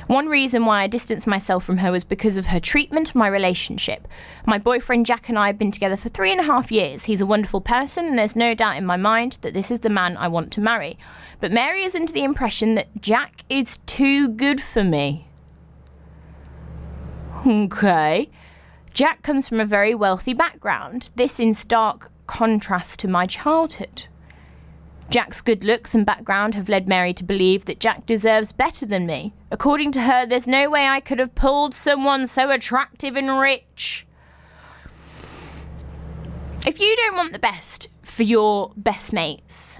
One 0.09 0.27
reason 0.27 0.65
why 0.65 0.81
I 0.81 0.87
distanced 0.87 1.27
myself 1.27 1.63
from 1.63 1.77
her 1.77 1.91
was 1.91 2.03
because 2.03 2.35
of 2.35 2.47
her 2.47 2.59
treatment 2.59 3.09
of 3.09 3.15
my 3.15 3.27
relationship. 3.27 4.07
My 4.47 4.57
boyfriend 4.57 5.05
Jack 5.05 5.29
and 5.29 5.37
I 5.37 5.45
have 5.45 5.59
been 5.59 5.69
together 5.71 5.95
for 5.95 6.09
three 6.09 6.31
and 6.31 6.39
a 6.39 6.45
half 6.45 6.71
years. 6.71 7.03
He's 7.03 7.21
a 7.21 7.27
wonderful 7.27 7.61
person, 7.61 8.07
and 8.07 8.17
there's 8.17 8.35
no 8.35 8.55
doubt 8.55 8.77
in 8.77 8.87
my 8.87 8.97
mind 8.97 9.37
that 9.41 9.53
this 9.53 9.69
is 9.69 9.81
the 9.81 9.89
man 9.89 10.17
I 10.17 10.27
want 10.27 10.51
to 10.53 10.61
marry. 10.61 10.97
But 11.39 11.51
Mary 11.51 11.83
is 11.83 11.93
under 11.93 12.11
the 12.11 12.23
impression 12.23 12.73
that 12.73 12.99
Jack 12.99 13.43
is 13.49 13.77
too 13.85 14.29
good 14.29 14.63
for 14.63 14.83
me. 14.83 15.27
Okay. 17.45 18.31
Jack 18.93 19.21
comes 19.21 19.47
from 19.47 19.59
a 19.59 19.65
very 19.65 19.95
wealthy 19.95 20.33
background, 20.33 21.09
this 21.15 21.39
in 21.39 21.53
stark 21.53 22.11
contrast 22.27 22.99
to 22.99 23.07
my 23.07 23.25
childhood. 23.25 24.07
Jack's 25.09 25.41
good 25.41 25.63
looks 25.63 25.95
and 25.95 26.05
background 26.05 26.53
have 26.53 26.69
led 26.69 26.87
Mary 26.87 27.13
to 27.15 27.23
believe 27.23 27.65
that 27.65 27.79
Jack 27.79 28.05
deserves 28.05 28.51
better 28.51 28.85
than 28.85 29.07
me. 29.07 29.33
According 29.49 29.91
to 29.93 30.01
her, 30.01 30.25
there's 30.25 30.47
no 30.47 30.69
way 30.69 30.85
I 30.85 30.99
could 30.99 31.17
have 31.17 31.33
pulled 31.33 31.73
someone 31.73 32.27
so 32.27 32.51
attractive 32.51 33.15
and 33.15 33.39
rich. 33.39 34.05
If 36.67 36.79
you 36.79 36.95
don't 36.97 37.15
want 37.15 37.33
the 37.33 37.39
best 37.39 37.87
for 38.03 38.21
your 38.21 38.71
best 38.75 39.11
mates, 39.11 39.79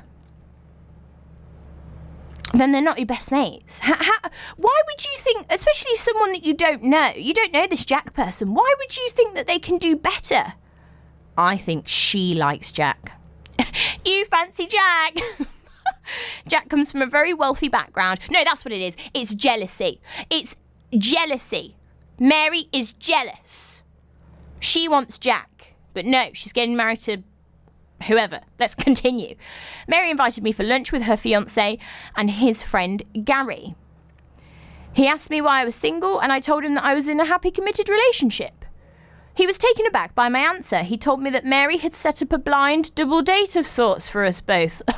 then 2.54 2.72
they're 2.72 2.82
not 2.82 2.98
your 2.98 3.06
best 3.06 3.32
mates. 3.32 3.80
How, 3.80 3.96
how, 3.96 4.30
why 4.58 4.82
would 4.88 5.06
you 5.06 5.12
think, 5.18 5.46
especially 5.50 5.96
someone 5.98 6.32
that 6.32 6.46
you 6.46 6.54
don't 6.54 6.84
know, 6.84 7.12
you 7.16 7.34
don't 7.34 7.54
know 7.54 7.68
this 7.68 7.86
Jack 7.86 8.14
person, 8.14 8.54
why 8.54 8.74
would 8.78 8.98
you 8.98 9.10
think 9.12 9.36
that 9.36 9.48
they 9.48 9.60
can 9.60 9.78
do 9.78 9.96
better? 9.96 10.54
I 11.38 11.58
think 11.58 11.88
she 11.88 12.34
likes 12.34 12.72
Jack. 12.72 13.14
you 14.06 14.26
fancy 14.26 14.68
Jack? 14.68 15.18
Jack 16.48 16.70
comes 16.70 16.92
from 16.92 17.02
a 17.02 17.06
very 17.06 17.34
wealthy 17.34 17.68
background. 17.68 18.20
No, 18.32 18.44
that's 18.44 18.66
what 18.66 18.74
it 18.74 18.82
is. 18.82 18.98
It's 19.14 19.34
jealousy. 19.36 20.02
It's 20.30 20.56
jealousy. 20.98 21.76
Mary 22.20 22.66
is 22.74 22.94
jealous. 22.94 23.82
She 24.60 24.88
wants 24.88 25.18
Jack, 25.18 25.76
but 25.94 26.06
no, 26.06 26.30
she's 26.34 26.52
getting 26.52 26.76
married 26.76 27.00
to 27.02 27.24
whoever. 28.08 28.42
Let's 28.60 28.76
continue. 28.76 29.36
Mary 29.88 30.10
invited 30.10 30.44
me 30.44 30.52
for 30.52 30.64
lunch 30.64 30.92
with 30.92 31.04
her 31.04 31.18
fiance 31.18 31.78
and 32.16 32.32
his 32.32 32.64
friend 32.64 33.04
Gary. 33.24 33.76
He 34.94 35.08
asked 35.08 35.30
me 35.30 35.42
why 35.42 35.62
I 35.62 35.66
was 35.66 35.76
single, 35.76 36.20
and 36.20 36.32
I 36.32 36.40
told 36.40 36.64
him 36.64 36.74
that 36.76 36.84
I 36.84 36.94
was 36.94 37.08
in 37.08 37.20
a 37.20 37.26
happy, 37.26 37.52
committed 37.52 37.90
relationship. 37.90 38.66
He 39.34 39.46
was 39.46 39.58
taken 39.58 39.86
aback 39.86 40.16
by 40.16 40.28
my 40.28 40.40
answer. 40.40 40.80
He 40.80 40.98
told 40.98 41.22
me 41.22 41.30
that 41.30 41.46
Mary 41.46 41.78
had 41.78 41.96
set 41.96 42.22
up 42.22 42.34
a 42.34 42.38
blind 42.38 42.94
double 42.96 43.22
date 43.22 43.56
of 43.56 43.68
sorts 43.68 44.10
for 44.10 44.26
us 44.26 44.42
both. 44.42 44.82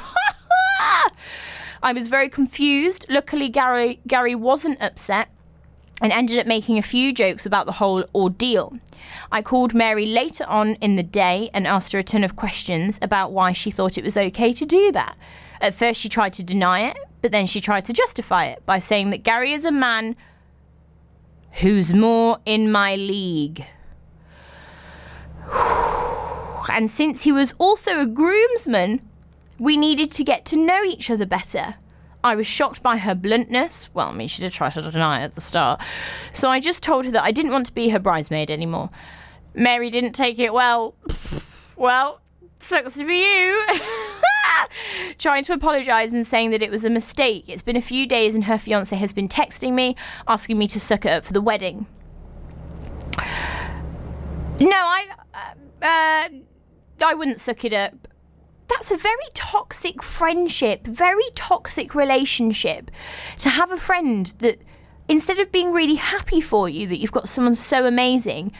I 1.83 1.93
was 1.93 2.07
very 2.07 2.29
confused. 2.29 3.05
Luckily, 3.09 3.49
Gary, 3.49 3.99
Gary 4.07 4.33
wasn't 4.33 4.81
upset 4.81 5.29
and 6.01 6.11
ended 6.11 6.39
up 6.39 6.47
making 6.47 6.77
a 6.77 6.81
few 6.81 7.13
jokes 7.13 7.45
about 7.45 7.67
the 7.67 7.73
whole 7.73 8.03
ordeal. 8.13 8.77
I 9.31 9.41
called 9.41 9.73
Mary 9.73 10.05
later 10.05 10.45
on 10.47 10.73
in 10.75 10.95
the 10.95 11.03
day 11.03 11.49
and 11.53 11.67
asked 11.67 11.91
her 11.93 11.99
a 11.99 12.03
ton 12.03 12.23
of 12.23 12.35
questions 12.35 12.99
about 13.01 13.31
why 13.31 13.53
she 13.53 13.71
thought 13.71 13.97
it 13.97 14.03
was 14.03 14.17
okay 14.17 14.51
to 14.51 14.65
do 14.65 14.91
that. 14.91 15.15
At 15.61 15.75
first, 15.75 16.01
she 16.01 16.09
tried 16.09 16.33
to 16.33 16.43
deny 16.43 16.81
it, 16.81 16.97
but 17.21 17.31
then 17.31 17.45
she 17.45 17.61
tried 17.61 17.85
to 17.85 17.93
justify 17.93 18.45
it 18.45 18.65
by 18.65 18.79
saying 18.79 19.11
that 19.11 19.23
Gary 19.23 19.53
is 19.53 19.63
a 19.63 19.71
man 19.71 20.15
who's 21.61 21.93
more 21.93 22.39
in 22.45 22.71
my 22.71 22.95
league. 22.95 23.65
And 26.71 26.91
since 26.91 27.23
he 27.23 27.31
was 27.31 27.53
also 27.57 27.99
a 27.99 28.05
groomsman, 28.05 29.01
we 29.59 29.75
needed 29.75 30.11
to 30.11 30.23
get 30.23 30.45
to 30.45 30.57
know 30.57 30.83
each 30.83 31.09
other 31.09 31.25
better. 31.25 31.75
I 32.23 32.35
was 32.35 32.47
shocked 32.47 32.83
by 32.83 32.97
her 32.97 33.15
bluntness. 33.15 33.89
Well, 33.93 34.09
I 34.09 34.13
mean, 34.13 34.27
she 34.27 34.41
did 34.41 34.51
try 34.51 34.69
to 34.69 34.81
deny 34.91 35.21
it 35.21 35.23
at 35.23 35.35
the 35.35 35.41
start. 35.41 35.81
So 36.31 36.49
I 36.49 36.59
just 36.59 36.83
told 36.83 37.05
her 37.05 37.11
that 37.11 37.23
I 37.23 37.31
didn't 37.31 37.51
want 37.51 37.65
to 37.67 37.73
be 37.73 37.89
her 37.89 37.99
bridesmaid 37.99 38.51
anymore. 38.51 38.89
Mary 39.53 39.89
didn't 39.89 40.13
take 40.13 40.39
it 40.39 40.53
well. 40.53 40.95
well, 41.75 42.21
sucks 42.59 42.93
to 42.95 43.05
be 43.05 43.19
you. 43.19 43.65
Trying 45.17 45.43
to 45.45 45.53
apologise 45.53 46.13
and 46.13 46.25
saying 46.25 46.51
that 46.51 46.61
it 46.61 46.71
was 46.71 46.85
a 46.85 46.89
mistake. 46.89 47.45
It's 47.47 47.63
been 47.63 47.75
a 47.75 47.81
few 47.81 48.05
days 48.05 48.35
and 48.35 48.45
her 48.45 48.57
fiance 48.57 48.95
has 48.95 49.13
been 49.13 49.27
texting 49.27 49.73
me, 49.73 49.95
asking 50.27 50.57
me 50.57 50.67
to 50.67 50.79
suck 50.79 51.05
it 51.05 51.09
up 51.09 51.25
for 51.25 51.33
the 51.33 51.41
wedding. 51.41 51.87
No, 54.59 54.69
I. 54.69 55.07
Uh, 55.33 55.85
uh, 55.85 56.29
I 57.03 57.15
wouldn't 57.15 57.39
suck 57.39 57.65
it 57.65 57.73
up. 57.73 58.07
That's 58.71 58.89
a 58.89 58.95
very 58.95 59.27
toxic 59.33 60.01
friendship, 60.01 60.87
very 60.87 61.29
toxic 61.35 61.93
relationship. 61.93 62.89
To 63.39 63.49
have 63.49 63.69
a 63.69 63.75
friend 63.75 64.25
that, 64.39 64.61
instead 65.09 65.41
of 65.41 65.51
being 65.51 65.73
really 65.73 65.95
happy 65.95 66.39
for 66.39 66.69
you 66.69 66.87
that 66.87 66.97
you've 66.97 67.11
got 67.11 67.27
someone 67.27 67.55
so 67.55 67.85
amazing, 67.85 68.53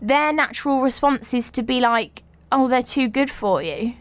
their 0.00 0.32
natural 0.32 0.80
response 0.80 1.32
is 1.32 1.52
to 1.52 1.62
be 1.62 1.78
like, 1.78 2.24
oh, 2.50 2.66
they're 2.66 2.82
too 2.82 3.06
good 3.08 3.30
for 3.30 3.62
you. 3.62 3.94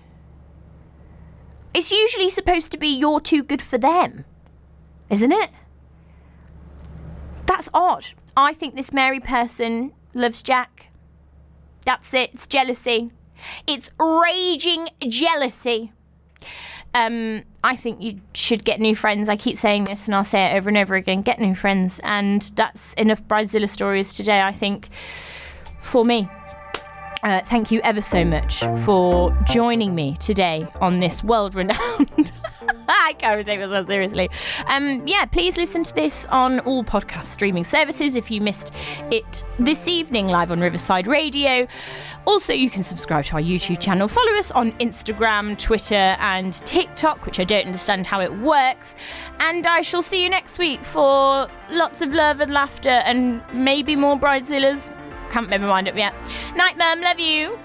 It's 1.76 1.92
usually 1.92 2.30
supposed 2.30 2.72
to 2.72 2.78
be 2.80 2.88
you're 2.88 3.20
too 3.20 3.44
good 3.44 3.62
for 3.62 3.78
them, 3.78 4.26
isn't 5.12 5.32
it? 5.32 5.52
That's 7.46 7.70
odd. 7.72 8.08
I 8.36 8.54
think 8.54 8.76
this 8.76 8.92
Mary 8.92 9.20
person 9.20 9.94
loves 10.16 10.42
Jack. 10.42 10.88
That's 11.86 12.16
it. 12.16 12.32
It's 12.34 12.48
jealousy. 12.48 13.12
It's 13.68 13.92
raging 14.00 14.90
jealousy. 15.08 15.92
Um, 16.94 17.44
I 17.64 17.76
think 17.76 18.02
you 18.02 18.20
should 18.34 18.66
get 18.66 18.80
new 18.80 18.96
friends. 18.96 19.30
I 19.30 19.38
keep 19.38 19.58
saying 19.58 19.86
this 19.86 20.08
and 20.08 20.16
I'll 20.16 20.24
say 20.24 20.52
it 20.52 20.58
over 20.58 20.70
and 20.70 20.78
over 20.78 20.96
again 20.96 21.22
get 21.22 21.40
new 21.40 21.56
friends. 21.56 22.00
And 22.04 22.42
that's 22.56 22.94
enough 22.96 23.24
Bridezilla 23.24 23.70
stories 23.70 24.16
today, 24.16 24.42
I 24.42 24.52
think, 24.52 24.92
for 25.80 26.04
me. 26.04 26.30
Uh, 27.24 27.40
thank 27.42 27.70
you 27.70 27.80
ever 27.84 28.02
so 28.02 28.26
much 28.26 28.64
for 28.84 29.32
joining 29.46 29.94
me 29.94 30.18
today 30.20 30.68
on 30.82 30.96
this 30.96 31.24
world 31.24 31.54
renowned. 31.54 32.32
I 32.88 33.14
can't 33.18 33.46
take 33.46 33.60
myself 33.60 33.88
seriously. 33.88 34.30
Um, 34.68 35.06
yeah, 35.06 35.26
please 35.26 35.56
listen 35.56 35.84
to 35.84 35.94
this 35.94 36.26
on 36.28 36.60
all 36.62 36.84
podcast 36.84 37.26
streaming 37.26 37.64
services 37.64 38.16
if 38.16 38.32
you 38.32 38.42
missed 38.42 38.74
it 39.12 39.44
this 39.60 39.88
evening 39.88 40.28
live 40.28 40.52
on 40.52 40.60
Riverside 40.60 41.08
Radio. 41.08 41.68
Also, 42.26 42.54
you 42.54 42.70
can 42.70 42.84
subscribe 42.84 43.26
to 43.26 43.36
our 43.36 43.42
YouTube 43.42 43.80
channel, 43.80 44.08
follow 44.08 44.34
us 44.34 44.52
on 44.52 44.72
Instagram, 44.74 45.58
Twitter, 45.58 46.16
and 46.20 46.54
TikTok, 46.54 47.26
which 47.26 47.40
I 47.40 47.44
don't 47.44 47.66
understand 47.66 48.06
how 48.06 48.22
it 48.22 48.32
works. 48.32 48.96
And 49.40 49.66
I 49.66 49.82
shall 49.82 50.02
see 50.02 50.24
you 50.24 50.30
next 50.30 50.60
week 50.60 50.80
for 50.82 51.48
lots 51.72 52.02
of 52.02 52.14
love 52.14 52.40
and 52.40 52.54
laughter 52.54 52.90
and 52.90 53.42
maybe 53.54 53.96
more 53.96 54.18
Bridezillas. 54.18 54.90
Can't 55.32 55.46
remember, 55.46 55.68
mind 55.68 55.88
up 55.88 55.96
yet. 55.96 56.14
Night, 56.56 56.78
Mum. 56.78 57.02
Love 57.02 57.20
you. 57.20 57.58